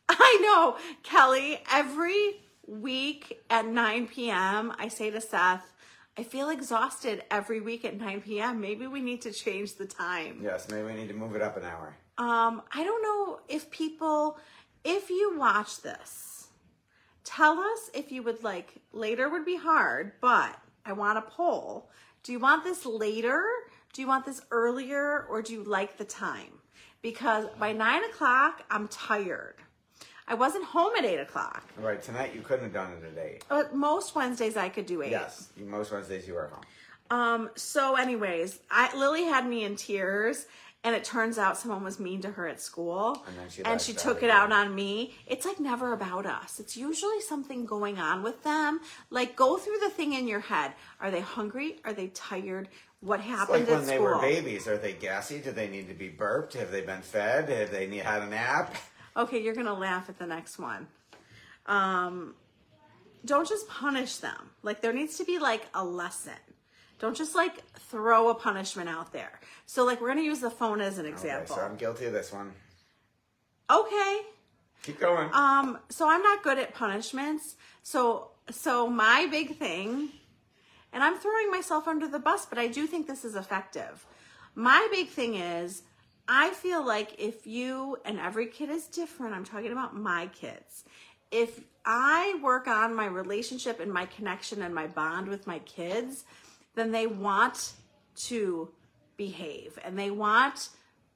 I 0.09 0.39
know, 0.41 0.77
Kelly, 1.03 1.61
every 1.71 2.41
week 2.67 3.43
at 3.49 3.65
9 3.65 4.07
p.m., 4.07 4.73
I 4.77 4.87
say 4.87 5.09
to 5.09 5.21
Seth, 5.21 5.71
I 6.17 6.23
feel 6.23 6.49
exhausted 6.49 7.23
every 7.29 7.59
week 7.59 7.83
at 7.83 7.97
9 7.97 8.21
p.m. 8.21 8.61
Maybe 8.61 8.87
we 8.87 9.01
need 9.01 9.21
to 9.23 9.31
change 9.31 9.75
the 9.75 9.85
time. 9.85 10.39
Yes, 10.41 10.69
maybe 10.69 10.83
we 10.83 10.93
need 10.93 11.09
to 11.09 11.13
move 11.13 11.35
it 11.35 11.41
up 11.41 11.57
an 11.57 11.63
hour. 11.63 11.95
Um, 12.17 12.61
I 12.73 12.83
don't 12.83 13.03
know 13.03 13.39
if 13.49 13.69
people, 13.69 14.37
if 14.85 15.09
you 15.09 15.37
watch 15.37 15.81
this, 15.81 16.47
tell 17.25 17.59
us 17.59 17.89
if 17.93 18.11
you 18.11 18.23
would 18.23 18.43
like, 18.43 18.75
later 18.93 19.29
would 19.29 19.45
be 19.45 19.57
hard, 19.57 20.13
but 20.21 20.57
I 20.85 20.93
want 20.93 21.17
a 21.17 21.21
poll. 21.21 21.89
Do 22.23 22.31
you 22.31 22.39
want 22.39 22.63
this 22.63 22.85
later? 22.85 23.43
Do 23.91 24.01
you 24.01 24.07
want 24.07 24.25
this 24.25 24.41
earlier? 24.51 25.25
Or 25.29 25.41
do 25.41 25.53
you 25.53 25.63
like 25.63 25.97
the 25.97 26.05
time? 26.05 26.59
Because 27.01 27.45
by 27.59 27.73
nine 27.73 28.03
o'clock, 28.05 28.63
I'm 28.71 28.87
tired. 28.87 29.55
I 30.27 30.33
wasn't 30.33 30.65
home 30.65 30.93
at 30.97 31.05
eight 31.05 31.19
o'clock. 31.19 31.63
Right, 31.77 32.01
tonight 32.01 32.33
you 32.33 32.41
couldn't 32.41 32.63
have 32.65 32.73
done 32.73 32.91
it 32.93 33.17
at 33.17 33.23
8. 33.25 33.45
But 33.47 33.75
most 33.75 34.15
Wednesdays 34.15 34.57
I 34.57 34.69
could 34.69 34.85
do 34.85 35.01
eight. 35.03 35.11
Yes, 35.11 35.49
most 35.57 35.91
Wednesdays 35.91 36.27
you 36.27 36.35
are 36.37 36.47
home. 36.47 36.63
Um, 37.11 37.49
so 37.55 37.95
anyways, 37.95 38.59
I 38.71 38.95
Lily 38.97 39.25
had 39.25 39.47
me 39.47 39.63
in 39.63 39.75
tears 39.75 40.47
and 40.83 40.95
it 40.95 41.03
turns 41.03 41.37
out 41.37 41.57
someone 41.57 41.83
was 41.83 41.99
mean 41.99 42.21
to 42.21 42.31
her 42.31 42.47
at 42.47 42.61
school 42.61 43.23
And 43.27 43.37
then 43.37 43.49
she 43.49 43.63
and 43.63 43.79
she 43.79 43.93
took 43.93 44.23
it 44.23 44.29
out 44.31 44.51
on 44.51 44.73
me. 44.73 45.13
It's 45.27 45.45
like 45.45 45.59
never 45.59 45.93
about 45.93 46.25
us. 46.25 46.59
It's 46.59 46.75
usually 46.75 47.21
something 47.21 47.65
going 47.65 47.99
on 47.99 48.23
with 48.23 48.41
them. 48.43 48.79
Like 49.11 49.35
go 49.35 49.57
through 49.57 49.77
the 49.83 49.89
thing 49.91 50.13
in 50.13 50.27
your 50.27 50.39
head. 50.39 50.73
Are 50.99 51.11
they 51.11 51.21
hungry? 51.21 51.79
Are 51.85 51.93
they 51.93 52.07
tired? 52.07 52.69
What 53.01 53.19
happened 53.19 53.59
Like 53.59 53.67
when 53.69 53.79
at 53.81 53.85
they 53.85 53.95
school? 53.97 54.05
were 54.05 54.19
babies, 54.21 54.67
are 54.67 54.77
they 54.77 54.93
gassy? 54.93 55.39
Do 55.39 55.51
they 55.51 55.67
need 55.67 55.87
to 55.89 55.93
be 55.93 56.09
burped? 56.09 56.53
Have 56.53 56.71
they 56.71 56.81
been 56.81 57.01
fed? 57.03 57.49
Have 57.49 57.69
they 57.69 57.85
need, 57.85 57.99
had 58.01 58.23
a 58.23 58.27
nap? 58.27 58.73
Okay, 59.17 59.41
you're 59.41 59.55
gonna 59.55 59.73
laugh 59.73 60.09
at 60.09 60.17
the 60.19 60.27
next 60.27 60.59
one. 60.59 60.87
Um, 61.65 62.35
don't 63.23 63.47
just 63.47 63.67
punish 63.67 64.17
them. 64.17 64.51
Like 64.61 64.81
there 64.81 64.93
needs 64.93 65.17
to 65.17 65.25
be 65.25 65.39
like 65.39 65.65
a 65.73 65.83
lesson. 65.83 66.33
Don't 66.99 67.15
just 67.15 67.35
like 67.35 67.63
throw 67.79 68.29
a 68.29 68.35
punishment 68.35 68.89
out 68.89 69.11
there. 69.13 69.39
So 69.65 69.83
like 69.85 70.01
we're 70.01 70.09
gonna 70.09 70.21
use 70.21 70.39
the 70.39 70.49
phone 70.51 70.81
as 70.81 70.97
an 70.97 71.05
Okay, 71.05 71.13
example. 71.13 71.55
so 71.55 71.61
I'm 71.61 71.75
guilty 71.75 72.05
of 72.05 72.13
this 72.13 72.31
one. 72.31 72.53
Okay. 73.69 74.19
Keep 74.83 74.99
going. 74.99 75.29
Um, 75.33 75.79
so 75.89 76.07
I'm 76.07 76.21
not 76.21 76.43
good 76.43 76.59
at 76.59 76.73
punishments. 76.73 77.55
So 77.83 78.31
so 78.51 78.87
my 78.87 79.27
big 79.31 79.57
thing, 79.57 80.09
and 80.93 81.03
I'm 81.03 81.17
throwing 81.17 81.49
myself 81.49 81.87
under 81.87 82.07
the 82.07 82.19
bus, 82.19 82.45
but 82.45 82.59
I 82.59 82.67
do 82.67 82.85
think 82.85 83.07
this 83.07 83.25
is 83.25 83.35
effective. 83.35 84.05
My 84.53 84.87
big 84.91 85.09
thing 85.09 85.35
is 85.35 85.81
I 86.27 86.51
feel 86.51 86.85
like 86.85 87.15
if 87.19 87.45
you 87.45 87.97
and 88.03 88.19
every 88.19 88.47
kid 88.47 88.69
is 88.69 88.85
different, 88.87 89.35
I'm 89.35 89.45
talking 89.45 89.71
about 89.71 89.95
my 89.95 90.27
kids. 90.27 90.83
If 91.31 91.61
I 91.85 92.39
work 92.41 92.67
on 92.67 92.95
my 92.95 93.05
relationship 93.05 93.79
and 93.79 93.91
my 93.91 94.05
connection 94.05 94.61
and 94.61 94.73
my 94.73 94.87
bond 94.87 95.27
with 95.27 95.45
my 95.45 95.59
kids, 95.59 96.25
then 96.73 96.91
they 96.91 97.07
want 97.07 97.73
to 98.15 98.69
behave 99.17 99.77
and 99.83 99.97
they 99.97 100.11
want 100.11 100.69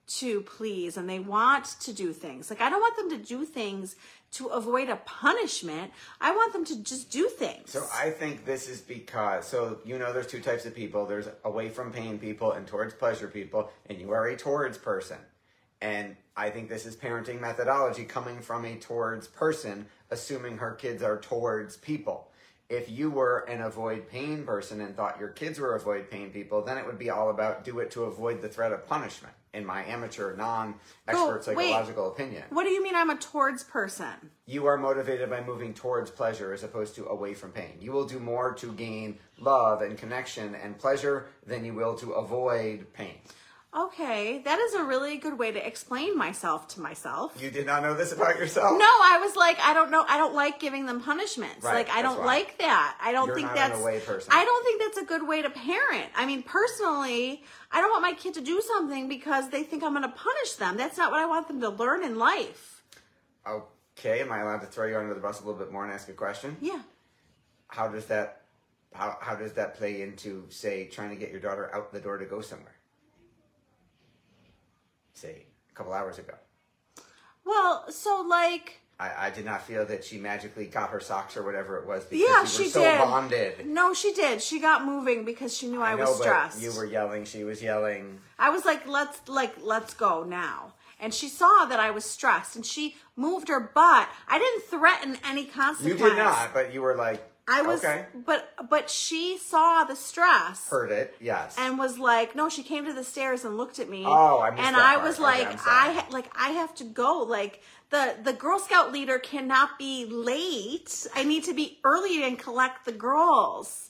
to 0.09 0.41
please 0.41 0.97
and 0.97 1.09
they 1.09 1.19
want 1.19 1.65
to 1.81 1.93
do 1.93 2.13
things. 2.13 2.49
Like 2.49 2.61
I 2.61 2.69
don't 2.69 2.81
want 2.81 2.97
them 2.97 3.09
to 3.11 3.25
do 3.25 3.45
things 3.45 3.95
to 4.31 4.47
avoid 4.47 4.89
a 4.89 4.95
punishment. 4.97 5.91
I 6.19 6.31
want 6.31 6.53
them 6.53 6.65
to 6.65 6.83
just 6.83 7.11
do 7.11 7.27
things. 7.27 7.71
So 7.71 7.85
I 7.93 8.09
think 8.09 8.45
this 8.45 8.67
is 8.67 8.81
because 8.81 9.47
so 9.47 9.79
you 9.85 9.97
know 9.97 10.11
there's 10.11 10.27
two 10.27 10.41
types 10.41 10.65
of 10.65 10.75
people. 10.75 11.05
There's 11.05 11.27
away 11.45 11.69
from 11.69 11.91
pain 11.91 12.17
people 12.19 12.53
and 12.53 12.65
towards 12.67 12.93
pleasure 12.93 13.27
people, 13.27 13.71
and 13.87 13.99
you 13.99 14.11
are 14.11 14.27
a 14.27 14.35
towards 14.35 14.77
person. 14.77 15.17
And 15.81 16.15
I 16.35 16.49
think 16.49 16.69
this 16.69 16.85
is 16.85 16.95
parenting 16.95 17.39
methodology 17.39 18.03
coming 18.03 18.41
from 18.41 18.65
a 18.65 18.75
towards 18.75 19.27
person, 19.27 19.85
assuming 20.11 20.57
her 20.57 20.73
kids 20.73 21.01
are 21.03 21.17
towards 21.17 21.77
people. 21.77 22.28
If 22.69 22.89
you 22.91 23.09
were 23.09 23.39
an 23.49 23.61
avoid 23.61 24.07
pain 24.09 24.45
person 24.45 24.79
and 24.81 24.95
thought 24.95 25.19
your 25.19 25.29
kids 25.29 25.59
were 25.59 25.75
avoid 25.75 26.11
pain 26.11 26.29
people, 26.29 26.61
then 26.61 26.77
it 26.77 26.85
would 26.85 26.99
be 26.99 27.09
all 27.09 27.31
about 27.31 27.63
do 27.63 27.79
it 27.79 27.89
to 27.91 28.03
avoid 28.03 28.41
the 28.43 28.47
threat 28.47 28.71
of 28.71 28.85
punishment. 28.87 29.33
In 29.51 29.65
my 29.65 29.83
amateur, 29.85 30.35
non-expert 30.35 31.17
Oh, 31.17 31.33
wait. 31.33 31.43
psychological 31.71 32.11
opinion, 32.11 32.43
what 32.51 32.65
do 32.65 32.69
you 32.69 32.83
mean 32.83 32.93
I'm 32.95 33.09
a 33.09 33.17
towards 33.17 33.63
person? 33.63 34.29
you 34.45 34.67
are 34.67 34.77
motivated 34.77 35.27
by 35.31 35.41
moving 35.43 35.73
towards 35.73 36.11
pleasure 36.11 36.53
as 36.53 36.63
opposed 36.63 36.93
to 36.95 37.07
away 37.07 37.33
from 37.33 37.51
pain. 37.51 37.73
You 37.81 37.91
will 37.91 38.05
do 38.05 38.19
more 38.19 38.53
to 38.53 38.71
gain 38.73 39.17
love 39.39 39.81
and 39.81 39.97
connection 39.97 40.53
and 40.53 40.77
pleasure 40.77 41.25
than 41.47 41.65
you 41.65 41.73
will 41.73 41.95
to 41.95 42.11
avoid 42.11 42.93
pain. 42.93 43.15
Okay, 43.71 44.41
that 44.45 44.57
is 44.57 44.73
a 44.73 44.83
really 44.83 45.17
good 45.17 45.37
way 45.37 45.51
to 45.51 45.67
explain 45.67 46.17
myself 46.17 46.67
to 46.69 46.81
myself. 46.81 47.39
You 47.39 47.51
did 47.51 47.67
not 47.67 47.83
know 47.83 47.93
this 47.93 48.11
about 48.11 48.39
yourself? 48.39 48.71
No, 48.79 48.85
I 48.85 49.19
was 49.21 49.35
like, 49.35 49.59
I 49.59 49.75
don't 49.75 49.91
know. 49.91 50.03
I 50.09 50.17
don't 50.17 50.33
like 50.33 50.59
giving 50.59 50.87
them 50.87 51.01
punishments. 51.01 51.63
Right, 51.63 51.75
like, 51.75 51.89
I 51.91 52.01
don't 52.01 52.17
why. 52.17 52.25
like 52.25 52.57
that. 52.57 52.97
I 52.99 53.11
don't 53.11 53.27
You're 53.27 53.35
think 53.35 53.53
that's. 53.53 53.79
I 54.31 54.43
don't 54.43 54.65
think 54.65 54.81
that's 54.81 54.97
a 54.97 55.05
good 55.05 55.27
way 55.27 55.43
to 55.43 55.51
parent. 55.51 56.07
I 56.15 56.25
mean, 56.25 56.41
personally, 56.41 57.43
I 57.71 57.79
don't 57.79 57.91
want 57.91 58.01
my 58.01 58.13
kid 58.13 58.33
to 58.35 58.41
do 58.41 58.59
something 58.59 59.07
because 59.07 59.51
they 59.51 59.61
think 59.61 59.83
I'm 59.83 59.91
going 59.93 60.01
to 60.01 60.09
punish 60.09 60.53
them. 60.53 60.75
That's 60.75 60.97
not 60.97 61.11
what 61.11 61.19
I 61.19 61.27
want 61.27 61.47
them 61.47 61.61
to 61.61 61.69
learn 61.69 62.03
in 62.03 62.17
life. 62.17 62.81
Okay, 63.47 64.21
am 64.21 64.31
I 64.31 64.39
allowed 64.39 64.61
to 64.61 64.67
throw 64.67 64.87
you 64.87 64.97
under 64.97 65.13
the 65.13 65.19
bus 65.19 65.41
a 65.41 65.45
little 65.45 65.59
bit 65.59 65.71
more 65.71 65.83
and 65.83 65.93
ask 65.93 66.09
a 66.09 66.13
question? 66.13 66.57
Yeah. 66.59 66.81
How 67.67 67.87
does 67.87 68.05
that 68.07 68.41
how, 68.93 69.15
how 69.21 69.35
does 69.35 69.53
that 69.53 69.75
play 69.75 70.01
into 70.01 70.45
say 70.49 70.87
trying 70.87 71.11
to 71.11 71.15
get 71.15 71.29
your 71.29 71.39
daughter 71.39 71.69
out 71.73 71.93
the 71.93 71.99
door 71.99 72.17
to 72.17 72.25
go 72.25 72.41
somewhere? 72.41 72.73
Say 75.13 75.45
a 75.71 75.75
couple 75.75 75.93
hours 75.93 76.19
ago. 76.19 76.33
Well, 77.45 77.85
so 77.89 78.25
like, 78.27 78.79
I, 78.99 79.27
I 79.27 79.29
did 79.29 79.45
not 79.45 79.63
feel 79.65 79.85
that 79.85 80.03
she 80.03 80.17
magically 80.17 80.65
got 80.65 80.89
her 80.89 80.99
socks 80.99 81.37
or 81.37 81.43
whatever 81.43 81.77
it 81.77 81.87
was 81.87 82.03
because 82.05 82.27
yeah, 82.27 82.41
were 82.41 82.47
she 82.47 82.65
so 82.67 82.81
did. 82.81 82.97
bonded. 82.99 83.65
No, 83.65 83.93
she 83.93 84.13
did. 84.13 84.41
She 84.41 84.59
got 84.59 84.85
moving 84.85 85.25
because 85.25 85.55
she 85.55 85.67
knew 85.67 85.81
I, 85.81 85.95
know, 85.95 86.03
was 86.03 86.17
stressed. 86.17 86.61
you 86.61 86.73
were 86.73 86.85
yelling, 86.85 87.25
she 87.25 87.43
was 87.43 87.61
yelling. 87.63 88.19
I 88.37 88.49
was 88.49 88.65
like, 88.65 88.87
let's 88.87 89.27
like 89.27 89.55
let's 89.61 89.93
go 89.93 90.23
now. 90.23 90.73
And 90.99 91.13
she 91.13 91.29
saw 91.29 91.65
that 91.65 91.79
I 91.79 91.91
was 91.91 92.03
stressed 92.03 92.57
and 92.57 92.65
she 92.65 92.95
moved 93.15 93.47
her 93.47 93.59
butt. 93.59 94.09
I 94.27 94.37
didn't 94.37 94.63
threaten 94.63 95.17
any 95.25 95.45
consequences. 95.45 96.01
You 96.01 96.09
did 96.09 96.17
not, 96.17 96.53
but 96.53 96.73
you 96.73 96.81
were 96.81 96.95
like, 96.95 97.23
I 97.49 97.61
was 97.63 97.83
okay, 97.83 98.05
but 98.13 98.53
but 98.69 98.89
she 98.89 99.37
saw 99.37 99.83
the 99.83 99.95
stress 99.95 100.69
heard 100.69 100.91
it, 100.91 101.15
yes. 101.19 101.55
and 101.57 101.77
was 101.79 101.97
like, 101.97 102.35
no, 102.35 102.47
she 102.49 102.63
came 102.63 102.85
to 102.85 102.93
the 102.93 103.03
stairs 103.03 103.43
and 103.45 103.57
looked 103.57 103.79
at 103.79 103.89
me. 103.89 104.03
Oh, 104.05 104.39
I 104.39 104.51
missed 104.51 104.63
And 104.63 104.75
I 104.75 104.93
part. 104.95 105.03
was 105.03 105.15
Okay, 105.15 105.23
like. 105.23 105.47
I 105.67 105.91
ha- 105.93 106.07
like 106.11 106.31
I 106.37 106.49
have 106.51 106.75
to 106.75 106.83
go. 106.83 107.19
Like 107.23 107.61
the 107.89 108.15
the 108.23 108.33
Girl 108.33 108.59
Scout 108.59 108.91
leader 108.91 109.17
cannot 109.19 109.79
be 109.79 110.05
late. 110.05 111.07
I 111.15 111.23
need 111.23 111.43
to 111.45 111.53
be 111.53 111.79
early 111.83 112.23
and 112.23 112.37
collect 112.37 112.85
the 112.85 112.91
girls. 112.91 113.89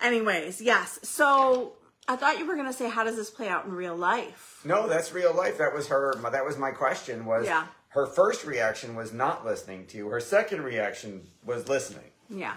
Anyways, 0.00 0.60
yes. 0.60 0.98
So 1.02 1.72
I 2.08 2.16
thought 2.16 2.38
you 2.38 2.46
were 2.46 2.56
gonna 2.56 2.72
say, 2.72 2.88
how 2.88 3.04
does 3.04 3.16
this 3.16 3.30
play 3.30 3.48
out 3.48 3.64
in 3.64 3.72
real 3.72 3.96
life? 3.96 4.60
no, 4.64 4.86
that's 4.88 5.12
real 5.12 5.34
life. 5.34 5.58
That 5.58 5.74
was 5.74 5.88
her. 5.88 6.14
That 6.30 6.44
was 6.44 6.56
my 6.58 6.70
question. 6.70 7.24
Was 7.24 7.46
Yeah. 7.46 7.66
her 7.88 8.06
first 8.06 8.44
reaction 8.44 8.94
was 8.94 9.12
not 9.12 9.44
listening 9.44 9.86
to 9.86 9.96
you. 9.96 10.08
Her 10.08 10.20
second 10.20 10.62
reaction 10.62 11.28
was 11.44 11.68
listening. 11.68 12.10
Yeah. 12.28 12.54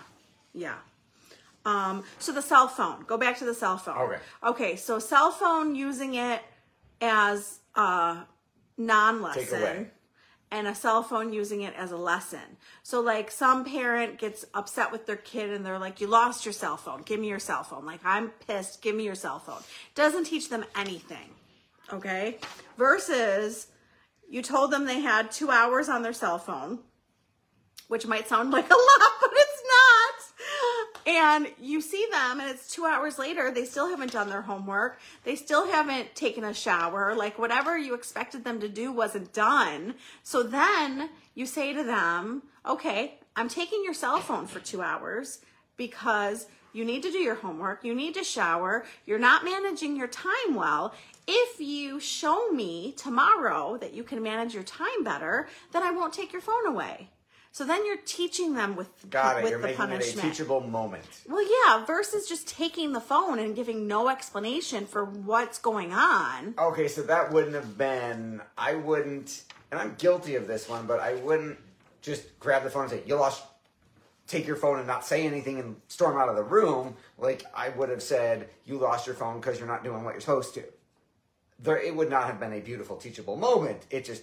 Yeah. 0.53 0.75
Um, 1.65 2.03
so 2.17 2.31
the 2.31 2.41
cell 2.41 2.67
phone. 2.67 3.03
Go 3.05 3.17
back 3.17 3.37
to 3.39 3.45
the 3.45 3.53
cell 3.53 3.77
phone. 3.77 3.97
Okay. 3.97 4.21
Okay, 4.43 4.75
so 4.75 4.99
cell 4.99 5.31
phone 5.31 5.75
using 5.75 6.15
it 6.15 6.41
as 7.01 7.59
a 7.75 8.19
non-lesson. 8.77 9.41
And 10.51 10.67
a 10.67 10.73
cell 10.73 11.03
phone 11.03 11.31
using 11.31 11.61
it 11.61 11.75
as 11.77 11.91
a 11.91 11.97
lesson. 11.97 12.57
So 12.81 13.01
like 13.01 13.29
some 13.29 13.65
parent 13.65 14.17
gets 14.17 14.45
upset 14.55 14.91
with 14.91 15.05
their 15.05 15.15
kid 15.15 15.51
and 15.51 15.63
they're 15.63 15.77
like, 15.77 16.01
You 16.01 16.07
lost 16.07 16.43
your 16.43 16.53
cell 16.53 16.75
phone, 16.75 17.03
give 17.03 17.19
me 17.19 17.27
your 17.27 17.37
cell 17.37 17.63
phone. 17.63 17.85
Like 17.85 17.99
I'm 18.03 18.29
pissed, 18.47 18.81
give 18.81 18.95
me 18.95 19.03
your 19.03 19.13
cell 19.13 19.37
phone. 19.37 19.61
Doesn't 19.93 20.23
teach 20.23 20.49
them 20.49 20.65
anything. 20.75 21.35
Okay? 21.93 22.39
Versus 22.79 23.67
You 24.27 24.41
told 24.41 24.71
them 24.71 24.85
they 24.85 25.01
had 25.01 25.31
two 25.31 25.51
hours 25.51 25.87
on 25.87 26.01
their 26.01 26.13
cell 26.13 26.39
phone, 26.39 26.79
which 27.87 28.07
might 28.07 28.27
sound 28.27 28.49
like 28.49 28.65
a 28.71 28.73
lot, 28.73 29.11
but 29.21 29.29
it's. 29.33 29.48
And 31.09 31.47
you 31.59 31.81
see 31.81 32.05
them, 32.11 32.39
and 32.39 32.51
it's 32.51 32.71
two 32.71 32.85
hours 32.85 33.17
later, 33.17 33.49
they 33.49 33.65
still 33.65 33.89
haven't 33.89 34.11
done 34.11 34.29
their 34.29 34.43
homework. 34.43 34.99
They 35.23 35.35
still 35.35 35.67
haven't 35.67 36.13
taken 36.13 36.43
a 36.43 36.53
shower. 36.53 37.15
Like, 37.15 37.39
whatever 37.39 37.75
you 37.75 37.95
expected 37.95 38.43
them 38.43 38.59
to 38.59 38.69
do 38.69 38.91
wasn't 38.91 39.33
done. 39.33 39.95
So 40.21 40.43
then 40.43 41.09
you 41.33 41.47
say 41.47 41.73
to 41.73 41.83
them, 41.83 42.43
okay, 42.63 43.15
I'm 43.35 43.49
taking 43.49 43.83
your 43.83 43.95
cell 43.95 44.19
phone 44.19 44.45
for 44.45 44.59
two 44.59 44.83
hours 44.83 45.39
because 45.77 46.45
you 46.73 46.85
need 46.85 47.01
to 47.01 47.11
do 47.11 47.17
your 47.17 47.33
homework, 47.33 47.83
you 47.83 47.95
need 47.95 48.13
to 48.13 48.23
shower, 48.23 48.85
you're 49.07 49.17
not 49.17 49.43
managing 49.43 49.95
your 49.95 50.07
time 50.07 50.53
well. 50.53 50.93
If 51.27 51.59
you 51.59 51.99
show 51.99 52.51
me 52.51 52.93
tomorrow 52.95 53.77
that 53.77 53.95
you 53.95 54.03
can 54.03 54.21
manage 54.21 54.53
your 54.53 54.61
time 54.61 55.03
better, 55.03 55.49
then 55.71 55.81
I 55.81 55.89
won't 55.89 56.13
take 56.13 56.31
your 56.31 56.43
phone 56.43 56.67
away. 56.67 57.09
So 57.51 57.65
then 57.65 57.85
you're 57.85 57.97
teaching 58.05 58.53
them 58.53 58.75
with, 58.75 59.09
Got 59.09 59.39
it. 59.39 59.43
with 59.43 59.51
You're 59.51 59.59
the 59.59 59.67
making 59.67 59.81
it 59.81 59.85
a 59.85 59.87
punishment. 59.89 60.27
teachable 60.27 60.61
moment. 60.61 61.03
Well, 61.27 61.43
yeah, 61.67 61.83
versus 61.85 62.27
just 62.29 62.47
taking 62.47 62.93
the 62.93 63.01
phone 63.01 63.39
and 63.39 63.55
giving 63.55 63.87
no 63.87 64.07
explanation 64.07 64.85
for 64.85 65.03
what's 65.03 65.57
going 65.57 65.91
on. 65.91 66.53
Okay, 66.57 66.87
so 66.87 67.01
that 67.03 67.31
wouldn't 67.33 67.55
have 67.55 67.77
been. 67.77 68.41
I 68.57 68.75
wouldn't, 68.75 69.43
and 69.71 69.79
I'm 69.79 69.95
guilty 69.97 70.35
of 70.35 70.47
this 70.47 70.69
one, 70.69 70.85
but 70.85 70.99
I 70.99 71.15
wouldn't 71.15 71.57
just 72.01 72.39
grab 72.39 72.63
the 72.63 72.69
phone 72.69 72.83
and 72.83 72.91
say, 72.91 73.03
"You 73.05 73.15
lost." 73.15 73.43
Take 74.27 74.45
your 74.45 74.57
phone 74.57 74.77
and 74.77 74.85
not 74.85 75.03
say 75.03 75.25
anything 75.25 75.57
and 75.59 75.75
storm 75.87 76.15
out 76.15 76.29
of 76.29 76.35
the 76.35 76.43
room. 76.43 76.95
Like 77.17 77.43
I 77.55 77.69
would 77.69 77.89
have 77.89 78.03
said, 78.03 78.47
"You 78.63 78.77
lost 78.77 79.07
your 79.07 79.15
phone 79.15 79.39
because 79.41 79.57
you're 79.57 79.67
not 79.67 79.83
doing 79.83 80.03
what 80.03 80.11
you're 80.13 80.21
supposed 80.21 80.53
to." 80.53 80.63
There, 81.57 81.77
it 81.79 81.95
would 81.95 82.11
not 82.11 82.27
have 82.27 82.39
been 82.39 82.53
a 82.53 82.59
beautiful, 82.59 82.95
teachable 82.97 83.35
moment. 83.37 83.87
It 83.89 84.05
just 84.05 84.21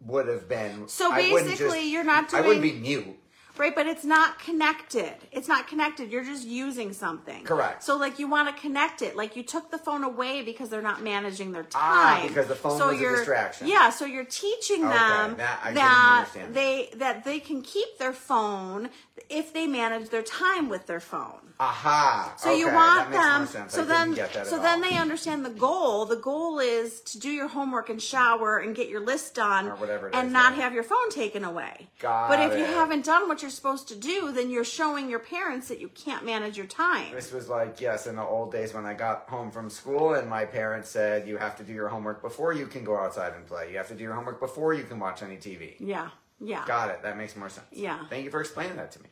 would 0.00 0.28
have 0.28 0.48
been. 0.48 0.88
So 0.88 1.10
I 1.12 1.22
basically, 1.22 1.56
just- 1.56 1.82
you're 1.90 2.04
not 2.04 2.28
doing. 2.28 2.42
I 2.42 2.46
wouldn't 2.46 2.62
be 2.62 2.72
mute. 2.72 3.18
Right, 3.58 3.74
but 3.74 3.86
it's 3.86 4.04
not 4.04 4.38
connected. 4.38 5.14
It's 5.32 5.48
not 5.48 5.66
connected. 5.66 6.12
You're 6.12 6.24
just 6.24 6.46
using 6.46 6.92
something. 6.92 7.44
Correct. 7.44 7.82
So 7.82 7.96
like 7.96 8.18
you 8.18 8.28
want 8.28 8.54
to 8.54 8.60
connect 8.60 9.02
it. 9.02 9.16
Like 9.16 9.36
you 9.36 9.42
took 9.42 9.70
the 9.70 9.78
phone 9.78 10.04
away 10.04 10.42
because 10.42 10.68
they're 10.68 10.82
not 10.82 11.02
managing 11.02 11.52
their 11.52 11.64
time. 11.64 11.82
Ah, 11.82 12.16
time. 12.20 12.28
because 12.28 12.46
the 12.46 12.54
phone 12.54 12.78
so 12.78 12.88
was 12.88 13.00
a 13.00 13.16
distraction. 13.16 13.66
Yeah, 13.66 13.90
so 13.90 14.04
you're 14.04 14.24
teaching 14.24 14.84
Okay, 14.84 14.96
them 14.96 15.36
that- 15.36 15.74
that 15.74 16.28
they 16.52 16.90
that 16.94 17.24
they 17.24 17.40
can 17.40 17.62
keep 17.62 17.98
their 17.98 18.12
phone 18.12 18.90
if 19.28 19.52
they 19.52 19.66
manage 19.66 20.10
their 20.10 20.22
time 20.22 20.68
with 20.68 20.86
their 20.86 21.00
phone. 21.00 21.54
Aha. 21.60 22.34
So 22.36 22.54
you 22.54 22.72
want 22.72 23.10
them. 23.10 23.46
So 23.68 23.82
I 23.82 23.84
then, 23.84 24.06
didn't 24.10 24.14
get 24.14 24.32
that 24.34 24.46
so 24.46 24.58
then 24.60 24.80
they 24.80 24.96
understand 24.96 25.44
the 25.44 25.50
goal. 25.50 26.04
The 26.04 26.16
goal 26.16 26.60
is 26.60 27.00
to 27.00 27.18
do 27.18 27.28
your 27.30 27.48
homework 27.48 27.90
and 27.90 28.00
shower 28.00 28.58
and 28.58 28.76
get 28.76 28.88
your 28.88 29.00
list 29.00 29.34
done, 29.34 29.66
Or 29.66 29.74
whatever 29.74 30.08
and 30.14 30.28
is, 30.28 30.32
not 30.32 30.56
yeah. 30.56 30.62
have 30.62 30.72
your 30.72 30.84
phone 30.84 31.10
taken 31.10 31.42
away. 31.44 31.88
Got 31.98 32.28
but 32.28 32.38
if 32.40 32.56
you 32.56 32.64
haven't 32.64 33.04
done 33.04 33.28
what 33.28 33.42
you're 33.42 33.47
supposed 33.50 33.88
to 33.88 33.94
do, 33.96 34.32
then 34.32 34.50
you're 34.50 34.64
showing 34.64 35.08
your 35.10 35.18
parents 35.18 35.68
that 35.68 35.80
you 35.80 35.88
can't 35.88 36.24
manage 36.24 36.56
your 36.56 36.66
time. 36.66 37.12
This 37.14 37.32
was 37.32 37.48
like, 37.48 37.80
yes, 37.80 38.06
in 38.06 38.16
the 38.16 38.22
old 38.22 38.52
days 38.52 38.74
when 38.74 38.86
I 38.86 38.94
got 38.94 39.28
home 39.28 39.50
from 39.50 39.70
school 39.70 40.14
and 40.14 40.28
my 40.28 40.44
parents 40.44 40.88
said, 40.90 41.26
you 41.28 41.36
have 41.36 41.56
to 41.56 41.62
do 41.62 41.72
your 41.72 41.88
homework 41.88 42.22
before 42.22 42.52
you 42.52 42.66
can 42.66 42.84
go 42.84 42.96
outside 42.96 43.32
and 43.34 43.46
play. 43.46 43.70
You 43.70 43.78
have 43.78 43.88
to 43.88 43.94
do 43.94 44.02
your 44.04 44.14
homework 44.14 44.40
before 44.40 44.74
you 44.74 44.84
can 44.84 44.98
watch 44.98 45.22
any 45.22 45.36
TV. 45.36 45.74
Yeah, 45.80 46.08
yeah. 46.40 46.64
Got 46.66 46.90
it. 46.90 47.02
That 47.02 47.16
makes 47.16 47.36
more 47.36 47.48
sense. 47.48 47.66
Yeah. 47.72 48.06
Thank 48.08 48.24
you 48.24 48.30
for 48.30 48.40
explaining 48.40 48.76
that 48.76 48.92
to 48.92 49.02
me. 49.02 49.08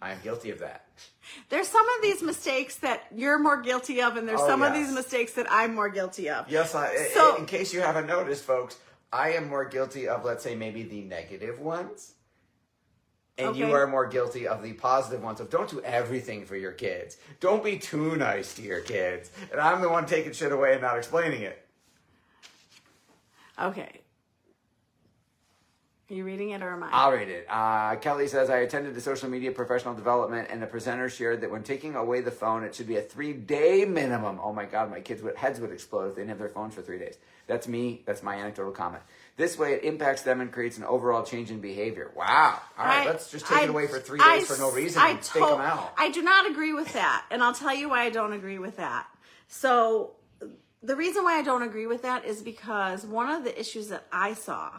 I 0.00 0.12
am 0.12 0.18
guilty 0.22 0.50
of 0.50 0.60
that. 0.60 0.84
There's 1.48 1.66
some 1.66 1.84
of 1.96 2.02
these 2.02 2.22
mistakes 2.22 2.76
that 2.76 3.04
you're 3.14 3.38
more 3.38 3.60
guilty 3.60 4.00
of, 4.00 4.16
and 4.16 4.28
there's 4.28 4.40
Oh, 4.40 4.46
some 4.46 4.62
of 4.62 4.72
these 4.72 4.92
mistakes 4.92 5.32
that 5.32 5.46
I'm 5.50 5.74
more 5.74 5.88
guilty 5.88 6.30
of. 6.30 6.48
Yes, 6.48 6.74
I, 6.76 6.86
i- 6.92 7.10
So- 7.14 7.34
in 7.36 7.46
case 7.46 7.74
you 7.74 7.80
haven't 7.80 8.06
noticed, 8.06 8.44
folks, 8.44 8.76
I 9.12 9.30
am 9.32 9.48
more 9.48 9.64
guilty 9.64 10.06
of, 10.06 10.24
let's 10.24 10.44
say, 10.44 10.54
maybe 10.54 10.82
the 10.84 11.00
negative 11.00 11.58
ones. 11.58 12.12
And 13.38 13.56
you 13.56 13.72
are 13.72 13.86
more 13.86 14.06
guilty 14.06 14.48
of 14.48 14.62
the 14.62 14.72
positive 14.72 15.22
ones 15.22 15.40
of 15.40 15.48
don't 15.48 15.70
do 15.70 15.80
everything 15.82 16.44
for 16.44 16.56
your 16.56 16.72
kids. 16.72 17.16
Don't 17.38 17.62
be 17.62 17.78
too 17.78 18.16
nice 18.16 18.54
to 18.54 18.62
your 18.62 18.80
kids. 18.80 19.30
And 19.52 19.60
I'm 19.60 19.80
the 19.80 19.88
one 19.88 20.06
taking 20.06 20.32
shit 20.32 20.50
away 20.50 20.72
and 20.72 20.82
not 20.82 20.98
explaining 20.98 21.42
it. 21.42 21.64
Okay. 23.60 24.00
Are 26.10 26.14
you 26.14 26.24
reading 26.24 26.50
it 26.50 26.62
or 26.62 26.72
am 26.72 26.82
I? 26.82 26.88
I'll 26.90 27.12
read 27.12 27.28
it. 27.28 27.46
Uh, 27.50 27.96
Kelly 27.96 28.28
says, 28.28 28.48
I 28.48 28.58
attended 28.58 28.96
a 28.96 29.00
social 29.00 29.28
media 29.28 29.52
professional 29.52 29.92
development, 29.92 30.48
and 30.50 30.62
the 30.62 30.66
presenter 30.66 31.10
shared 31.10 31.42
that 31.42 31.50
when 31.50 31.62
taking 31.62 31.96
away 31.96 32.22
the 32.22 32.30
phone, 32.30 32.64
it 32.64 32.74
should 32.74 32.86
be 32.86 32.96
a 32.96 33.02
three 33.02 33.34
day 33.34 33.84
minimum. 33.84 34.40
Oh 34.42 34.54
my 34.54 34.64
God, 34.64 34.90
my 34.90 35.00
kids' 35.00 35.22
would, 35.22 35.36
heads 35.36 35.60
would 35.60 35.70
explode 35.70 36.08
if 36.08 36.14
they 36.14 36.22
didn't 36.22 36.30
have 36.30 36.38
their 36.38 36.48
phones 36.48 36.74
for 36.74 36.80
three 36.80 36.98
days. 36.98 37.18
That's 37.46 37.68
me. 37.68 38.02
That's 38.06 38.22
my 38.22 38.36
anecdotal 38.36 38.72
comment. 38.72 39.02
This 39.38 39.56
way, 39.56 39.72
it 39.74 39.84
impacts 39.84 40.22
them 40.22 40.40
and 40.40 40.52
creates 40.52 40.78
an 40.78 40.84
overall 40.84 41.22
change 41.24 41.50
in 41.52 41.60
behavior. 41.60 42.10
Wow. 42.16 42.60
All 42.76 42.84
right, 42.84 43.06
I- 43.06 43.10
let's 43.10 43.30
just 43.30 43.46
take 43.46 43.58
I- 43.58 43.62
it 43.62 43.70
away 43.70 43.86
for 43.86 44.00
three 44.00 44.18
I 44.20 44.40
days 44.40 44.48
for 44.48 44.60
no 44.60 44.70
reason 44.72 45.00
I 45.00 45.10
and 45.10 45.22
take 45.22 45.42
to- 45.42 45.48
them 45.48 45.60
out. 45.60 45.92
I 45.96 46.10
do 46.10 46.22
not 46.22 46.50
agree 46.50 46.72
with 46.74 46.92
that, 46.94 47.24
and 47.30 47.42
I'll 47.42 47.54
tell 47.54 47.72
you 47.72 47.88
why 47.88 48.02
I 48.02 48.10
don't 48.10 48.32
agree 48.32 48.58
with 48.58 48.76
that. 48.76 49.06
So, 49.46 50.16
the 50.82 50.96
reason 50.96 51.22
why 51.22 51.38
I 51.38 51.42
don't 51.42 51.62
agree 51.62 51.86
with 51.86 52.02
that 52.02 52.24
is 52.24 52.42
because 52.42 53.06
one 53.06 53.30
of 53.30 53.44
the 53.44 53.58
issues 53.58 53.88
that 53.88 54.06
I 54.12 54.34
saw 54.34 54.72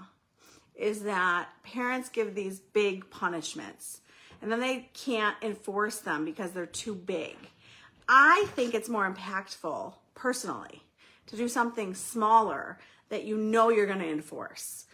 is 0.75 1.03
that 1.03 1.47
parents 1.63 2.09
give 2.09 2.35
these 2.35 2.59
big 2.59 3.09
punishments 3.09 4.01
and 4.41 4.51
then 4.51 4.59
they 4.61 4.89
can't 4.93 5.35
enforce 5.41 5.99
them 5.99 6.23
because 6.25 6.51
they're 6.51 6.65
too 6.65 6.95
big. 6.95 7.35
I 8.09 8.45
think 8.55 8.73
it's 8.73 8.87
more 8.89 9.09
impactful, 9.09 9.93
personally, 10.15 10.83
to 11.27 11.35
do 11.37 11.47
something 11.47 11.95
smaller 11.95 12.77
that 13.09 13.23
you 13.23 13.37
know 13.37 13.69
you're 13.69 13.85
going 13.87 13.99
to 13.99 14.09
enforce. 14.09 14.85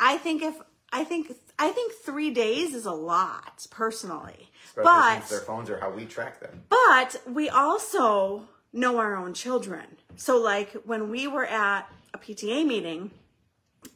I 0.00 0.18
think 0.18 0.42
if 0.42 0.54
I 0.92 1.04
think 1.04 1.32
I 1.58 1.70
think 1.70 1.92
three 1.92 2.30
days 2.30 2.74
is 2.74 2.86
a 2.86 2.92
lot, 2.92 3.66
personally, 3.70 4.50
Especially 4.66 4.84
but 4.84 5.28
their 5.28 5.40
phones 5.40 5.68
are 5.70 5.78
how 5.78 5.90
we 5.90 6.06
track 6.06 6.40
them. 6.40 6.62
but 6.70 7.20
we 7.26 7.48
also 7.48 8.44
know 8.72 8.98
our 8.98 9.16
own 9.16 9.34
children. 9.34 9.84
So 10.16 10.38
like 10.38 10.72
when 10.84 11.10
we 11.10 11.26
were 11.26 11.44
at 11.46 11.90
a 12.14 12.18
PTA 12.18 12.66
meeting 12.66 13.10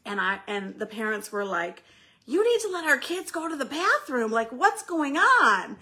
and 0.04 0.20
I 0.20 0.40
and 0.46 0.78
the 0.78 0.87
parents 0.87 1.32
were 1.32 1.44
like, 1.44 1.82
"You 2.26 2.44
need 2.44 2.61
to 2.62 2.68
let 2.68 2.85
our 2.85 2.98
kids 2.98 3.30
go 3.30 3.48
to 3.48 3.56
the 3.56 3.64
bathroom. 3.64 4.30
Like 4.30 4.50
what's 4.52 4.82
going 4.82 5.16
on?" 5.16 5.76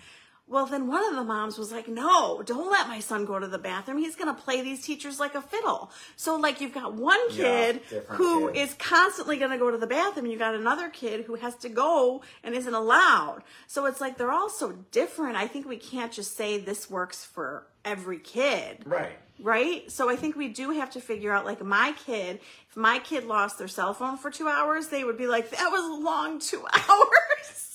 Well, 0.51 0.67
then 0.67 0.89
one 0.89 1.05
of 1.09 1.15
the 1.15 1.23
moms 1.23 1.57
was 1.59 1.71
like, 1.71 1.87
"No, 1.87 2.43
don't 2.45 2.71
let 2.71 2.89
my 2.89 2.99
son 2.99 3.25
go 3.25 3.39
to 3.39 3.47
the 3.47 3.57
bathroom. 3.57 3.99
He's 3.99 4.17
going 4.17 4.35
to 4.35 4.43
play 4.43 4.63
these 4.63 4.85
teachers 4.85 5.21
like 5.21 5.37
a 5.37 5.41
fiddle." 5.43 5.93
So 6.17 6.37
like 6.37 6.61
you've 6.61 6.75
got 6.75 6.95
one 6.95 7.21
Yeah, 7.31 7.45
kid 7.45 7.83
different 7.89 8.09
who 8.09 8.49
is 8.49 8.75
constantly 8.75 9.37
going 9.37 9.53
to 9.53 9.59
go 9.59 9.71
to 9.71 9.79
the 9.79 9.87
bathroom. 9.87 10.27
You 10.27 10.37
got 10.37 10.57
another 10.57 10.89
kid 10.91 11.25
who 11.27 11.37
has 11.37 11.55
to 11.59 11.69
go 11.69 12.23
and 12.43 12.55
isn't 12.55 12.75
allowed. 12.75 13.43
So 13.69 13.87
it's 13.87 14.01
like 14.01 14.19
they're 14.19 14.33
all 14.33 14.51
so 14.51 14.73
different. 14.91 15.37
I 15.37 15.47
think 15.47 15.69
we 15.69 15.77
can't 15.77 16.11
just 16.13 16.37
say 16.37 16.59
this 16.59 16.91
works 16.91 17.25
for 17.25 17.69
every 17.85 18.19
kid. 18.19 18.83
Right. 18.87 19.17
Right? 19.43 19.91
So 19.91 20.11
I 20.11 20.17
think 20.17 20.35
we 20.37 20.49
do 20.49 20.71
have 20.73 20.91
to 20.91 21.01
figure 21.01 21.33
out 21.33 21.47
like 21.47 21.63
my 21.65 21.95
kid, 22.05 22.41
if 22.69 22.77
my 22.77 22.99
kid 22.99 23.25
lost 23.25 23.57
their 23.59 23.69
cell 23.69 23.95
phone 23.95 24.19
for 24.19 24.31
2 24.33 24.49
hours, 24.49 24.89
they 24.89 25.05
would 25.05 25.17
be 25.17 25.29
like 25.29 25.51
that 25.51 25.71
was 25.71 25.85
a 25.85 26.03
long 26.03 26.41
2 26.41 26.67
hours. 26.73 27.70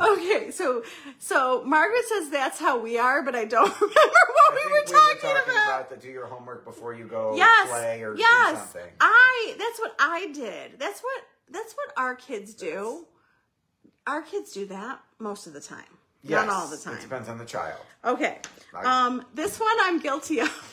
Okay, 0.00 0.50
so 0.50 0.82
so 1.18 1.62
Margaret 1.64 2.04
says 2.08 2.30
that's 2.30 2.58
how 2.58 2.78
we 2.78 2.98
are, 2.98 3.22
but 3.22 3.34
I 3.34 3.44
don't 3.44 3.68
remember 3.80 3.90
what 3.90 4.52
I 4.52 4.54
we 4.54 4.60
think 4.60 4.72
were 4.72 4.98
talking, 4.98 5.20
talking 5.22 5.52
about 5.52 5.66
about 5.66 5.90
the 5.90 5.96
do 5.96 6.08
your 6.08 6.26
homework 6.26 6.64
before 6.64 6.94
you 6.94 7.06
go 7.06 7.34
yes, 7.36 7.68
play 7.68 8.02
or 8.02 8.14
do 8.14 8.22
something. 8.22 8.82
I 9.00 9.54
that's 9.58 9.78
what 9.78 9.94
I 9.98 10.30
did. 10.32 10.78
That's 10.78 11.00
what 11.00 11.22
that's 11.50 11.74
what 11.74 11.92
our 11.96 12.14
kids 12.14 12.54
do. 12.54 13.06
Our 14.06 14.22
kids 14.22 14.52
do 14.52 14.66
that 14.66 15.00
most 15.18 15.46
of 15.46 15.52
the 15.52 15.60
time. 15.60 15.84
Yes, 16.22 16.46
Not 16.46 16.54
all 16.54 16.68
the 16.68 16.76
time. 16.78 16.94
It 16.94 17.02
depends 17.02 17.28
on 17.28 17.36
the 17.38 17.44
child. 17.44 17.80
Okay. 18.04 18.38
Nice. 18.72 18.86
Um, 18.86 19.24
this 19.34 19.60
one 19.60 19.76
I'm 19.80 20.00
guilty 20.00 20.40
of. 20.40 20.63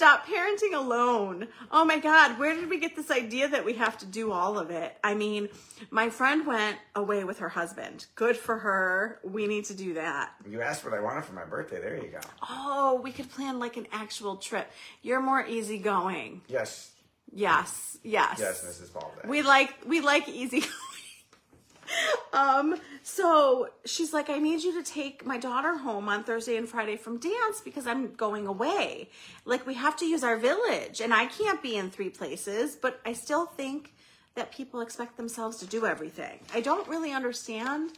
Stop 0.00 0.26
parenting 0.26 0.72
alone. 0.74 1.46
Oh 1.70 1.84
my 1.84 1.98
God, 1.98 2.38
where 2.38 2.54
did 2.54 2.70
we 2.70 2.80
get 2.80 2.96
this 2.96 3.10
idea 3.10 3.48
that 3.48 3.66
we 3.66 3.74
have 3.74 3.98
to 3.98 4.06
do 4.06 4.32
all 4.32 4.58
of 4.58 4.70
it? 4.70 4.96
I 5.04 5.12
mean, 5.12 5.50
my 5.90 6.08
friend 6.08 6.46
went 6.46 6.78
away 6.96 7.24
with 7.24 7.40
her 7.40 7.50
husband. 7.50 8.06
Good 8.14 8.34
for 8.34 8.56
her. 8.56 9.20
We 9.22 9.46
need 9.46 9.66
to 9.66 9.74
do 9.74 9.92
that. 9.92 10.30
You 10.48 10.62
asked 10.62 10.86
what 10.86 10.94
I 10.94 11.00
wanted 11.00 11.26
for 11.26 11.34
my 11.34 11.44
birthday. 11.44 11.82
There 11.82 11.96
you 11.96 12.08
go. 12.08 12.20
Oh, 12.48 12.98
we 13.04 13.12
could 13.12 13.30
plan 13.30 13.58
like 13.58 13.76
an 13.76 13.88
actual 13.92 14.36
trip. 14.36 14.70
You're 15.02 15.20
more 15.20 15.44
easygoing. 15.46 16.40
Yes. 16.48 16.92
Yes, 17.30 17.98
yes. 18.02 18.38
Yes, 18.40 18.64
Mrs. 18.64 18.94
Baldwin. 18.94 19.28
We 19.28 19.42
like 19.42 19.84
we 19.86 20.00
like 20.00 20.30
easy 20.30 20.64
um 22.32 22.76
so 23.02 23.68
she's 23.84 24.12
like 24.12 24.30
i 24.30 24.38
need 24.38 24.62
you 24.62 24.72
to 24.72 24.88
take 24.88 25.24
my 25.24 25.38
daughter 25.38 25.76
home 25.76 26.08
on 26.08 26.22
thursday 26.24 26.56
and 26.56 26.68
friday 26.68 26.96
from 26.96 27.18
dance 27.18 27.60
because 27.64 27.86
i'm 27.86 28.14
going 28.14 28.46
away 28.46 29.08
like 29.44 29.66
we 29.66 29.74
have 29.74 29.96
to 29.96 30.06
use 30.06 30.22
our 30.22 30.36
village 30.36 31.00
and 31.00 31.12
i 31.12 31.26
can't 31.26 31.62
be 31.62 31.76
in 31.76 31.90
three 31.90 32.10
places 32.10 32.76
but 32.76 33.00
i 33.04 33.12
still 33.12 33.46
think 33.46 33.94
that 34.34 34.52
people 34.52 34.80
expect 34.80 35.16
themselves 35.16 35.56
to 35.58 35.66
do 35.66 35.86
everything 35.86 36.38
i 36.54 36.60
don't 36.60 36.86
really 36.88 37.12
understand 37.12 37.90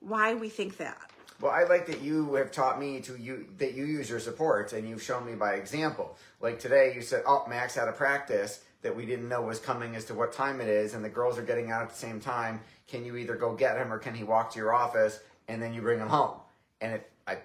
why 0.00 0.34
we 0.34 0.48
think 0.48 0.76
that 0.76 0.98
Well, 1.40 1.52
I 1.52 1.64
like 1.64 1.86
that 1.86 2.00
you 2.00 2.34
have 2.34 2.52
taught 2.52 2.78
me 2.78 3.00
to 3.00 3.16
you 3.16 3.46
that 3.58 3.74
you 3.74 3.84
use 3.84 4.08
your 4.08 4.20
supports 4.20 4.72
and 4.72 4.88
you've 4.88 5.02
shown 5.02 5.26
me 5.26 5.34
by 5.34 5.54
example. 5.54 6.16
Like 6.40 6.60
today, 6.60 6.92
you 6.94 7.02
said, 7.02 7.24
"Oh, 7.26 7.44
Max 7.48 7.74
had 7.74 7.88
a 7.88 7.92
practice." 7.92 8.60
that 8.84 8.94
we 8.94 9.06
didn't 9.06 9.28
know 9.28 9.40
was 9.40 9.58
coming 9.58 9.96
as 9.96 10.04
to 10.04 10.14
what 10.14 10.32
time 10.32 10.60
it 10.60 10.68
is, 10.68 10.92
and 10.92 11.02
the 11.02 11.08
girls 11.08 11.38
are 11.38 11.42
getting 11.42 11.70
out 11.70 11.82
at 11.82 11.88
the 11.88 11.96
same 11.96 12.20
time. 12.20 12.60
Can 12.86 13.04
you 13.04 13.16
either 13.16 13.36
go 13.36 13.54
get 13.54 13.76
him 13.76 13.92
or 13.92 13.98
can 13.98 14.14
he 14.14 14.24
walk 14.24 14.52
to 14.52 14.58
your 14.58 14.74
office 14.74 15.20
and 15.48 15.62
then 15.62 15.72
you 15.72 15.80
bring 15.80 15.98
him 15.98 16.08
home? 16.08 16.38
And 16.80 16.94
if 16.94 17.02
I 17.26 17.38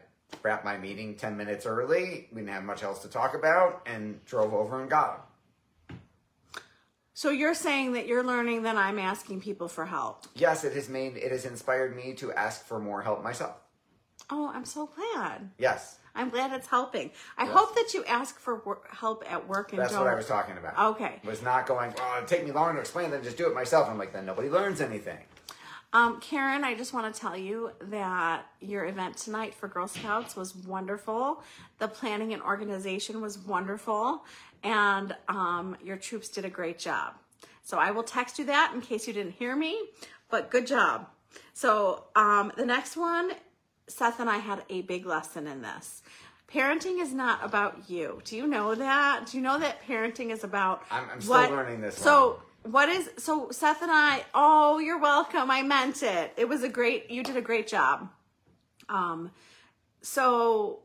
wrapped 0.44 0.66
my 0.66 0.78
meeting 0.78 1.16
10 1.16 1.38
minutes 1.38 1.66
early. 1.66 2.28
We 2.32 2.42
didn't 2.42 2.54
have 2.54 2.64
much 2.64 2.84
else 2.84 3.00
to 3.00 3.08
talk 3.08 3.34
about 3.34 3.82
and 3.86 4.24
drove 4.26 4.54
over 4.54 4.82
and 4.82 4.90
got 4.90 5.16
him. 5.16 6.00
So 7.14 7.32
you're 7.32 7.54
saying 7.54 7.94
that 7.94 8.08
you're 8.08 8.24
learning 8.24 8.64
that 8.64 8.78
I'm 8.78 8.98
asking 8.98 9.42
people 9.42 9.68
for 9.68 9.86
help. 9.86 10.26
Yes, 10.36 10.64
it 10.64 10.74
has 10.74 10.88
made, 10.88 11.18
it 11.18 11.32
has 11.32 11.46
inspired 11.46 11.96
me 11.96 12.14
to 12.14 12.32
ask 12.32 12.66
for 12.66 12.80
more 12.80 13.02
help 13.02 13.24
myself. 13.24 13.58
Oh, 14.30 14.50
I'm 14.54 14.64
so 14.64 14.90
glad. 14.96 15.50
Yes, 15.58 15.98
I'm 16.20 16.30
glad 16.30 16.52
it's 16.52 16.68
helping. 16.68 17.12
I 17.38 17.46
Yes. 17.46 17.54
hope 17.54 17.76
that 17.76 17.94
you 17.94 18.04
ask 18.06 18.38
for 18.40 18.56
wor- 18.56 18.82
help 18.92 19.24
at 19.32 19.48
work 19.48 19.72
and 19.72 19.82
that's 19.82 19.94
don't. 19.94 20.04
what 20.04 20.12
I 20.12 20.16
was 20.16 20.28
talking 20.28 20.58
about. 20.58 20.78
Okay. 20.96 21.22
Was 21.24 21.42
not 21.42 21.66
going, 21.66 21.94
oh, 22.00 22.18
it'd 22.18 22.28
take 22.28 22.44
me 22.46 22.52
longer 22.52 22.74
to 22.74 22.80
explain 22.82 23.10
than 23.12 23.24
just 23.24 23.38
do 23.38 23.48
it 23.48 23.54
myself. 23.56 23.88
I'm 23.90 23.98
like, 23.98 24.12
then 24.12 24.26
nobody 24.26 24.50
learns 24.50 24.82
anything. 24.82 25.20
Um, 25.92 26.20
Karen, 26.20 26.64
I 26.64 26.76
just 26.76 26.94
want 26.94 27.12
to 27.14 27.20
tell 27.20 27.36
you 27.36 27.72
that 27.82 28.46
your 28.60 28.86
event 28.86 29.18
tonight 29.18 29.56
for 29.56 29.68
Girl 29.68 29.88
Scouts 29.88 30.36
was 30.36 30.56
wonderful. 30.56 31.42
The 31.80 31.88
planning 31.88 32.32
and 32.34 32.44
organization 32.44 33.22
was 33.22 33.40
wonderful, 33.40 34.24
and 34.64 35.16
um, 35.30 35.76
your 35.84 35.98
troops 35.98 36.28
did 36.28 36.46
a 36.46 36.50
great 36.50 36.78
job. 36.78 37.14
So 37.64 37.80
I 37.80 37.90
will 37.90 38.04
text 38.04 38.38
you 38.38 38.46
that 38.46 38.72
in 38.76 38.82
case 38.82 39.08
you 39.08 39.14
didn't 39.14 39.32
hear 39.34 39.56
me, 39.56 39.80
but 40.30 40.52
good 40.52 40.68
job. 40.68 41.08
So 41.54 42.04
um, 42.16 42.52
the 42.56 42.66
next 42.68 42.96
one, 42.96 43.32
Seth 43.90 44.20
and 44.20 44.30
I 44.30 44.38
had 44.38 44.64
a 44.70 44.82
big 44.82 45.06
lesson 45.06 45.48
in 45.48 45.62
this. 45.62 46.02
Parenting 46.52 47.02
is 47.02 47.14
not 47.14 47.44
about 47.44 47.90
you. 47.90 48.22
Do 48.24 48.36
you 48.36 48.48
know 48.48 48.74
that? 48.76 49.28
Do 49.28 49.38
you 49.38 49.44
know 49.44 49.60
that 49.60 49.84
parenting 49.88 50.32
is 50.32 50.44
about 50.44 50.84
I'm- 50.90 51.08
I'm 51.12 51.22
still 51.22 51.36
learning 51.50 51.82
this 51.82 51.98
So 51.98 52.42
what 52.64 52.90
is 52.90 53.10
so 53.18 53.52
Seth 53.52 53.82
and 53.82 53.92
I? 53.92 54.26
Oh, 54.34 54.80
you're 54.80 54.98
welcome. 55.00 55.52
I 55.52 55.62
meant 55.62 56.02
it. 56.04 56.34
It 56.38 56.50
was 56.50 56.64
a 56.64 56.70
great. 56.70 57.10
You 57.12 57.24
did 57.24 57.38
a 57.38 57.42
great 57.42 57.68
job. 57.68 58.10
Um, 58.90 59.32
so 60.02 60.80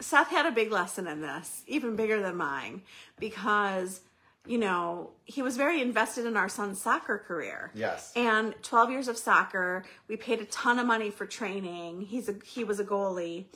Seth 0.00 0.28
had 0.28 0.46
a 0.46 0.50
big 0.50 0.70
lesson 0.70 1.06
in 1.06 1.20
this, 1.20 1.62
even 1.66 1.96
bigger 1.96 2.20
than 2.20 2.36
mine, 2.36 2.82
because 3.18 4.00
you 4.48 4.58
know 4.58 5.10
he 5.24 5.42
was 5.42 5.56
very 5.56 5.80
invested 5.80 6.24
in 6.26 6.36
our 6.36 6.48
son's 6.48 6.80
soccer 6.80 7.18
career. 7.18 7.70
Yes. 7.74 8.12
And 8.16 8.54
12 8.62 8.90
years 8.90 9.08
of 9.08 9.16
soccer, 9.18 9.84
we 10.08 10.16
paid 10.16 10.40
a 10.40 10.44
ton 10.46 10.78
of 10.78 10.86
money 10.86 11.10
for 11.10 11.26
training. 11.26 12.00
He's 12.02 12.28
a 12.28 12.34
he 12.44 12.64
was 12.64 12.80
a 12.80 12.84
goalie, 12.84 13.46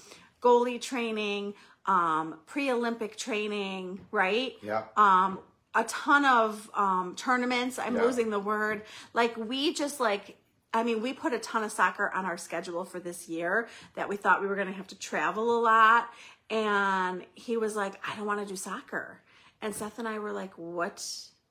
goalie 0.42 0.80
training, 0.80 1.54
um, 1.86 2.38
pre-Olympic 2.46 3.16
training, 3.16 4.00
right? 4.10 4.54
Yeah. 4.62 4.84
um 4.96 5.38
a 5.74 5.84
ton 5.84 6.26
of 6.26 6.70
um 6.74 7.14
tournaments 7.16 7.78
i'm 7.78 7.96
Yeah. 7.96 8.02
losing 8.02 8.28
the 8.28 8.38
word 8.38 8.82
like 9.14 9.34
we 9.38 9.72
just 9.72 10.00
like 10.00 10.36
i 10.74 10.82
mean 10.82 11.00
we 11.00 11.14
put 11.14 11.32
a 11.32 11.38
ton 11.38 11.64
of 11.64 11.72
soccer 11.72 12.10
on 12.12 12.26
our 12.26 12.36
schedule 12.36 12.84
for 12.84 13.00
this 13.00 13.26
year 13.26 13.68
that 13.94 14.06
we 14.06 14.16
thought 14.16 14.42
we 14.42 14.48
were 14.48 14.54
going 14.54 14.66
to 14.66 14.74
have 14.74 14.86
to 14.88 14.98
travel 14.98 15.58
a 15.58 15.60
lot 15.62 16.10
and 16.50 17.24
he 17.34 17.56
was 17.56 17.74
like 17.74 17.94
i 18.06 18.14
don't 18.16 18.26
want 18.26 18.38
to 18.40 18.44
do 18.46 18.54
soccer 18.54 19.18
and 19.62 19.74
seth 19.74 19.98
and 19.98 20.06
i 20.08 20.18
were 20.18 20.32
like 20.32 20.52
what 20.58 21.02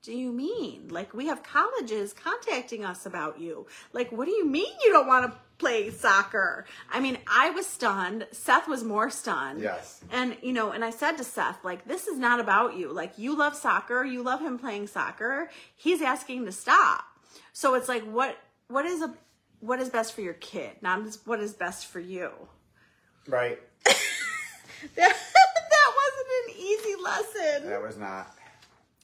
do 0.04 0.14
you 0.14 0.32
mean 0.32 0.88
like 0.90 1.14
we 1.14 1.28
have 1.28 1.42
colleges 1.44 2.14
contacting 2.14 2.84
us 2.86 3.06
about 3.06 3.40
you 3.40 3.66
like 3.94 4.12
what 4.12 4.26
do 4.26 4.32
you 4.32 4.46
mean 4.46 4.72
you 4.84 4.92
don't 4.92 5.08
want 5.08 5.32
to 5.32 5.38
play 5.60 5.92
soccer 5.92 6.66
i 6.92 7.00
mean 7.00 7.18
i 7.28 7.52
was 7.52 7.68
stunned 7.68 8.26
seth 8.32 8.68
was 8.68 8.84
more 8.84 9.10
stunned 9.12 9.62
Yes. 9.62 10.02
and 10.12 10.36
you 10.42 10.54
know, 10.54 10.72
and 10.72 10.84
I 10.84 10.90
said 10.90 11.18
to 11.18 11.24
Seth, 11.24 11.64
like, 11.64 11.88
this 11.88 12.08
is 12.08 12.18
not 12.18 12.40
about 12.40 12.76
you. 12.78 12.92
Like, 12.92 13.20
you 13.20 13.38
love 13.38 13.56
soccer, 13.56 14.04
you 14.04 14.24
love 14.24 14.42
him 14.42 14.58
playing 14.58 14.88
soccer. 14.88 15.52
He's 15.76 16.02
asking 16.02 16.46
to 16.46 16.52
stop. 16.52 17.04
So 17.54 17.76
it's 17.76 17.88
like, 17.88 18.04
what 18.04 18.38
what 18.70 18.86
is 18.86 19.04
a 19.04 19.14
what 19.60 19.80
is 19.80 19.90
best 19.90 20.14
for 20.14 20.22
your 20.22 20.34
kid, 20.34 20.72
not 20.82 21.04
what 21.26 21.40
is 21.40 21.54
best 21.54 21.86
for 21.86 22.00
you. 22.00 22.32
Right. 23.28 23.60
That, 24.96 25.16
that 25.16 25.16
wasn't 25.16 25.36
an 25.36 25.41
easy 26.74 26.96
lesson. 27.02 27.70
That 27.70 27.82
was 27.82 27.98
not. 27.98 28.36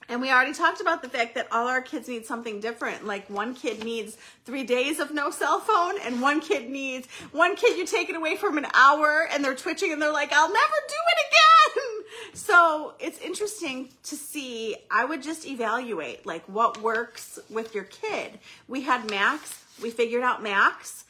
And 0.09 0.21
we 0.21 0.31
already 0.31 0.53
talked 0.53 0.79
about 0.79 1.01
the 1.01 1.09
fact 1.09 1.35
that 1.35 1.47
all 1.51 1.67
our 1.67 1.81
kids 1.81 2.07
need 2.07 2.25
something 2.25 2.61
different. 2.61 3.05
Like 3.05 3.29
one 3.29 3.53
kid 3.53 3.83
needs 3.83 4.15
three 4.45 4.63
days 4.63 4.99
of 4.99 5.13
no 5.13 5.31
cell 5.31 5.59
phone, 5.59 5.95
and 6.01 6.21
one 6.21 6.39
kid 6.39 6.69
needs 6.69 7.07
one 7.31 7.55
kid 7.57 7.77
you 7.77 7.85
take 7.85 8.09
it 8.09 8.15
away 8.15 8.37
from 8.37 8.57
an 8.57 8.67
hour 8.73 9.27
and 9.31 9.43
they're 9.43 9.55
twitching 9.55 9.91
and 9.91 10.01
they're 10.01 10.13
like, 10.13 10.31
I'll 10.31 10.47
never 10.47 10.75
do 10.87 10.95
it 11.07 11.25
again. 11.27 11.33
So 12.33 12.93
it's 12.99 13.19
interesting 13.19 13.89
to 14.03 14.15
see. 14.15 14.75
I 14.91 15.05
would 15.05 15.23
just 15.23 15.45
evaluate 15.45 16.25
like 16.25 16.43
what 16.45 16.81
works 16.81 17.39
with 17.49 17.73
your 17.73 17.83
kid. 17.85 18.39
We 18.67 18.81
had 18.81 19.09
Max, 19.09 19.63
we 19.81 19.89
figured 19.89 20.23
out 20.23 20.43
Max. 20.43 21.03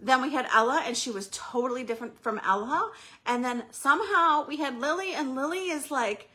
Then 0.00 0.20
we 0.22 0.30
had 0.32 0.46
Ella, 0.52 0.82
and 0.86 0.96
she 0.96 1.10
was 1.10 1.28
totally 1.32 1.84
different 1.84 2.20
from 2.22 2.40
Ella. 2.44 2.90
And 3.26 3.44
then 3.44 3.64
somehow 3.70 4.46
we 4.46 4.56
had 4.58 4.78
Lily, 4.78 5.14
and 5.14 5.34
Lily 5.34 5.70
is 5.70 5.90
like, 5.90 6.28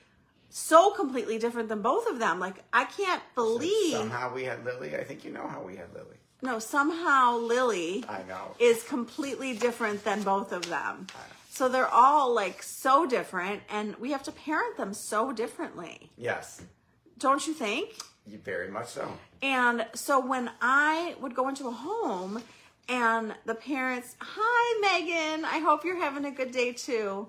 so 0.50 0.92
completely 0.92 1.38
different 1.38 1.70
than 1.70 1.82
both 1.82 2.08
of 2.08 2.20
them. 2.20 2.40
Like 2.40 2.64
I 2.74 2.86
can't 2.86 3.22
believe 3.36 3.94
Somehow 3.98 4.34
we 4.34 4.44
had 4.44 4.66
Lily. 4.66 4.96
I 4.96 5.04
think 5.04 5.24
you 5.24 5.32
know 5.32 5.48
how 5.48 5.62
we 5.62 5.76
had 5.76 5.94
Lily. 5.94 6.18
no, 6.42 6.58
somehow 6.60 7.38
Lily 7.38 8.04
I 8.10 8.24
know. 8.24 8.56
is 8.60 8.82
completely 8.84 9.54
different 9.54 10.04
than 10.04 10.24
both 10.24 10.52
of 10.52 10.68
them. 10.68 11.08
So 11.52 11.70
they're 11.70 11.88
all 11.88 12.34
like 12.34 12.64
so 12.64 13.06
different 13.06 13.62
and 13.70 13.96
we 13.98 14.12
have 14.12 14.24
to 14.24 14.32
parent 14.32 14.78
them 14.78 14.94
so 14.94 15.32
differently. 15.32 16.10
Yes. 16.18 16.62
Don't 17.20 17.46
you 17.46 17.54
think? 17.54 17.96
You 18.26 18.38
very 18.40 18.70
much 18.70 18.88
so. 18.88 19.12
And 19.44 19.86
so 19.94 20.20
when 20.26 20.50
I 20.62 21.16
would 21.22 21.36
go 21.36 21.48
into 21.50 21.68
a 21.68 21.72
home 21.72 22.42
and 22.90 23.36
the 23.46 23.56
parents, 23.56 24.16
hi 24.20 24.82
Megan, 24.82 25.46
I 25.46 25.60
hope 25.60 25.86
you're 25.86 26.00
having 26.00 26.26
a 26.26 26.32
good 26.32 26.52
day 26.52 26.74
too. 26.74 27.28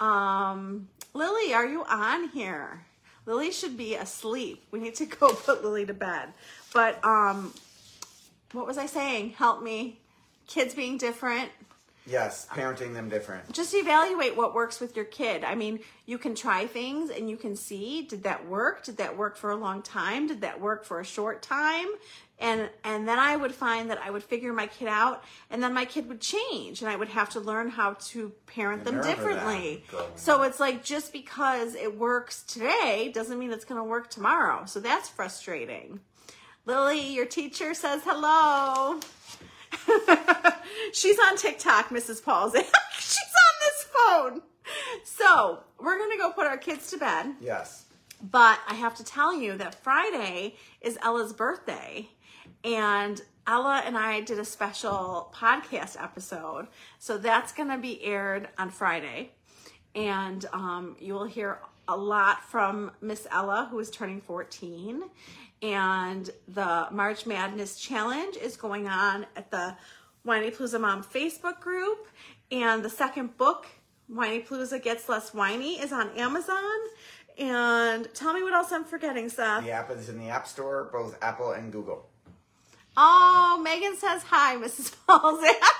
Um, 0.00 0.88
Lily, 1.14 1.52
are 1.54 1.66
you 1.66 1.84
on 1.84 2.28
here? 2.30 2.86
Lily 3.26 3.52
should 3.52 3.76
be 3.76 3.94
asleep. 3.94 4.64
We 4.70 4.80
need 4.80 4.94
to 4.96 5.06
go 5.20 5.28
put 5.28 5.62
Lily 5.62 5.86
to 5.86 5.94
bed. 5.94 6.30
But 6.72 7.04
um, 7.04 7.52
what 8.52 8.66
was 8.66 8.78
I 8.78 8.86
saying? 8.86 9.30
Help 9.30 9.62
me. 9.62 10.00
Kids 10.46 10.74
being 10.74 10.98
different 10.98 11.50
Yes, 12.06 12.46
parenting 12.50 12.94
them 12.94 13.08
different. 13.08 13.52
just 13.52 13.74
evaluate 13.74 14.36
what 14.36 14.54
works 14.54 14.80
with 14.80 14.96
your 14.96 15.04
kid. 15.04 15.44
I 15.44 15.54
mean, 15.54 15.80
you 16.04 16.18
can 16.18 16.34
try 16.34 16.66
things 16.66 17.10
and 17.10 17.30
you 17.30 17.36
can 17.36 17.54
see 17.54 18.02
did 18.02 18.24
that 18.24 18.48
work? 18.48 18.84
Did 18.84 18.96
that 18.96 19.16
work 19.16 19.36
for 19.36 19.50
a 19.50 19.56
long 19.56 19.82
time? 19.82 20.26
Did 20.26 20.40
that 20.40 20.60
work 20.60 20.84
for 20.84 20.98
a 20.98 21.04
short 21.04 21.42
time? 21.42 21.86
And 22.40 22.70
and 22.82 23.06
then 23.06 23.20
I 23.20 23.36
would 23.36 23.54
find 23.54 23.88
that 23.90 23.98
I 24.02 24.10
would 24.10 24.24
figure 24.24 24.52
my 24.52 24.66
kid 24.66 24.88
out 24.88 25.22
and 25.48 25.62
then 25.62 25.72
my 25.74 25.84
kid 25.84 26.08
would 26.08 26.20
change 26.20 26.82
and 26.82 26.90
I 26.90 26.96
would 26.96 27.08
have 27.08 27.30
to 27.30 27.40
learn 27.40 27.68
how 27.68 27.94
to 27.94 28.32
parent 28.46 28.84
them 28.84 28.98
of 28.98 29.04
that 29.04 29.16
differently. 29.16 29.84
So 30.16 30.42
it's 30.42 30.58
like 30.58 30.82
just 30.82 31.12
because 31.12 31.76
it 31.76 31.96
works 31.96 32.42
today 32.42 33.12
doesn't 33.14 33.38
mean 33.38 33.52
it's 33.52 33.64
going 33.64 33.80
to 33.80 33.84
work 33.84 34.10
tomorrow. 34.10 34.64
So 34.66 34.80
that's 34.80 35.08
frustrating. 35.08 36.00
Lily, 36.66 37.14
your 37.14 37.26
teacher 37.26 37.74
says 37.74 38.02
hello. 38.04 38.98
She's 40.92 41.18
on 41.18 41.36
TikTok, 41.36 41.88
Mrs. 41.88 42.22
Paul's. 42.22 42.52
She's 42.98 43.18
on 43.18 43.54
this 43.60 43.86
phone. 43.92 44.42
So 45.04 45.60
we're 45.78 45.98
gonna 45.98 46.18
go 46.18 46.30
put 46.32 46.46
our 46.46 46.56
kids 46.58 46.90
to 46.90 46.98
bed. 46.98 47.34
Yes. 47.40 47.86
But 48.22 48.60
I 48.68 48.74
have 48.74 48.94
to 48.96 49.04
tell 49.04 49.34
you 49.34 49.56
that 49.56 49.74
Friday 49.74 50.56
is 50.80 50.98
Ella's 51.02 51.32
birthday, 51.32 52.08
and 52.62 53.20
Ella 53.46 53.82
and 53.84 53.98
I 53.98 54.20
did 54.20 54.38
a 54.38 54.44
special 54.44 55.32
podcast 55.34 56.00
episode. 56.00 56.68
So 56.98 57.18
that's 57.18 57.52
gonna 57.52 57.78
be 57.78 58.02
aired 58.04 58.48
on 58.58 58.70
Friday, 58.70 59.32
and 59.94 60.44
um, 60.52 60.96
you 61.00 61.14
will 61.14 61.24
hear 61.24 61.58
a 61.88 61.96
lot 61.96 62.44
from 62.44 62.92
Miss 63.00 63.26
Ella, 63.30 63.68
who 63.70 63.78
is 63.80 63.90
turning 63.90 64.20
14. 64.20 65.02
And 65.62 66.28
the 66.48 66.88
March 66.90 67.24
Madness 67.24 67.78
Challenge 67.78 68.36
is 68.36 68.56
going 68.56 68.88
on 68.88 69.26
at 69.36 69.50
the 69.50 69.76
Whinypaluza 70.26 70.80
Mom 70.80 71.04
Facebook 71.04 71.60
group. 71.60 72.08
And 72.50 72.84
the 72.84 72.90
second 72.90 73.36
book, 73.38 73.66
Whinypaluza 74.12 74.82
Gets 74.82 75.08
Less 75.08 75.32
Whiny, 75.32 75.80
is 75.80 75.92
on 75.92 76.10
Amazon. 76.18 76.58
And 77.38 78.12
tell 78.12 78.34
me 78.34 78.42
what 78.42 78.52
else 78.52 78.72
I'm 78.72 78.84
forgetting, 78.84 79.28
Seth. 79.28 79.64
The 79.64 79.70
app 79.70 79.90
is 79.90 80.08
in 80.08 80.18
the 80.18 80.28
App 80.28 80.46
Store, 80.46 80.90
both 80.92 81.16
Apple 81.22 81.52
and 81.52 81.72
Google. 81.72 82.08
Oh, 82.96 83.60
Megan 83.62 83.96
says 83.96 84.22
hi, 84.24 84.56
Mrs. 84.56 84.94
Balzac. 85.06 85.56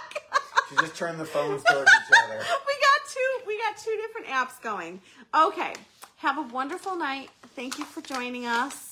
She 0.71 0.77
just 0.77 0.97
turned 0.97 1.21
the 1.21 1.27
phones 1.27 1.63
towards 1.65 1.91
each 1.91 2.17
other. 2.25 2.39
we 2.39 2.43
got 2.43 3.01
two 3.13 3.47
we 3.47 3.59
got 3.59 3.77
two 3.77 3.95
different 4.01 4.27
apps 4.29 4.63
going. 4.63 5.03
Okay. 5.35 5.75
Have 6.17 6.39
a 6.39 6.43
wonderful 6.43 6.97
night. 6.97 7.29
Thank 7.55 7.79
you 7.79 7.85
for 7.85 8.01
joining 8.01 8.47
us. 8.47 8.92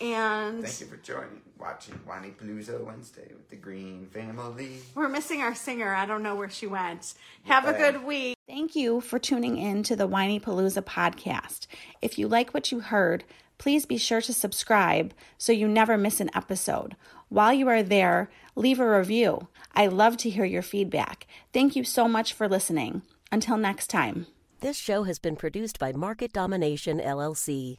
And 0.00 0.62
Thank 0.62 0.80
you 0.80 0.86
for 0.86 0.96
joining, 0.98 1.40
watching 1.58 1.98
Whinypaluza 2.06 2.84
Wednesday 2.84 3.28
with 3.32 3.48
the 3.50 3.56
Greene 3.56 4.06
Family. 4.06 4.78
we're 4.94 5.08
missing 5.08 5.40
our 5.40 5.54
singer. 5.54 5.92
I 5.92 6.06
don't 6.06 6.22
know 6.22 6.36
where 6.36 6.50
she 6.50 6.68
went. 6.68 7.14
Have 7.44 7.66
a 7.66 7.72
good 7.72 8.04
week. 8.04 8.36
Thank 8.46 8.58
Thank 8.68 8.84
you 8.84 9.00
for 9.00 9.18
tuning 9.18 9.56
in 9.56 9.82
to 9.84 9.96
the 9.96 10.06
Whinypaluza 10.06 10.82
podcast. 10.82 11.66
If 12.02 12.18
you 12.18 12.28
like 12.28 12.52
what 12.52 12.70
you 12.70 12.80
heard, 12.80 13.24
please 13.56 13.86
be 13.86 13.96
sure 13.96 14.20
to 14.20 14.34
subscribe 14.34 15.14
so 15.38 15.52
you 15.52 15.66
never 15.66 15.96
miss 15.96 16.20
an 16.20 16.28
episode. 16.34 16.94
While 17.30 17.54
you 17.54 17.66
are 17.68 17.82
there, 17.82 18.28
leave 18.56 18.78
a 18.78 18.98
review. 18.98 19.48
I 19.74 19.86
love 19.86 20.18
to 20.18 20.28
hear 20.28 20.44
your 20.44 20.60
feedback. 20.60 21.26
Thank 21.50 21.76
you 21.76 21.82
so 21.84 22.08
much 22.08 22.34
for 22.34 22.46
listening. 22.46 23.00
Until 23.32 23.56
next 23.56 23.86
time. 23.86 24.26
This 24.60 24.76
show 24.76 25.04
has 25.04 25.18
been 25.18 25.36
produced 25.36 25.78
by 25.78 25.92
Market 25.92 26.34
Domination 26.34 26.98
LLC. 26.98 27.78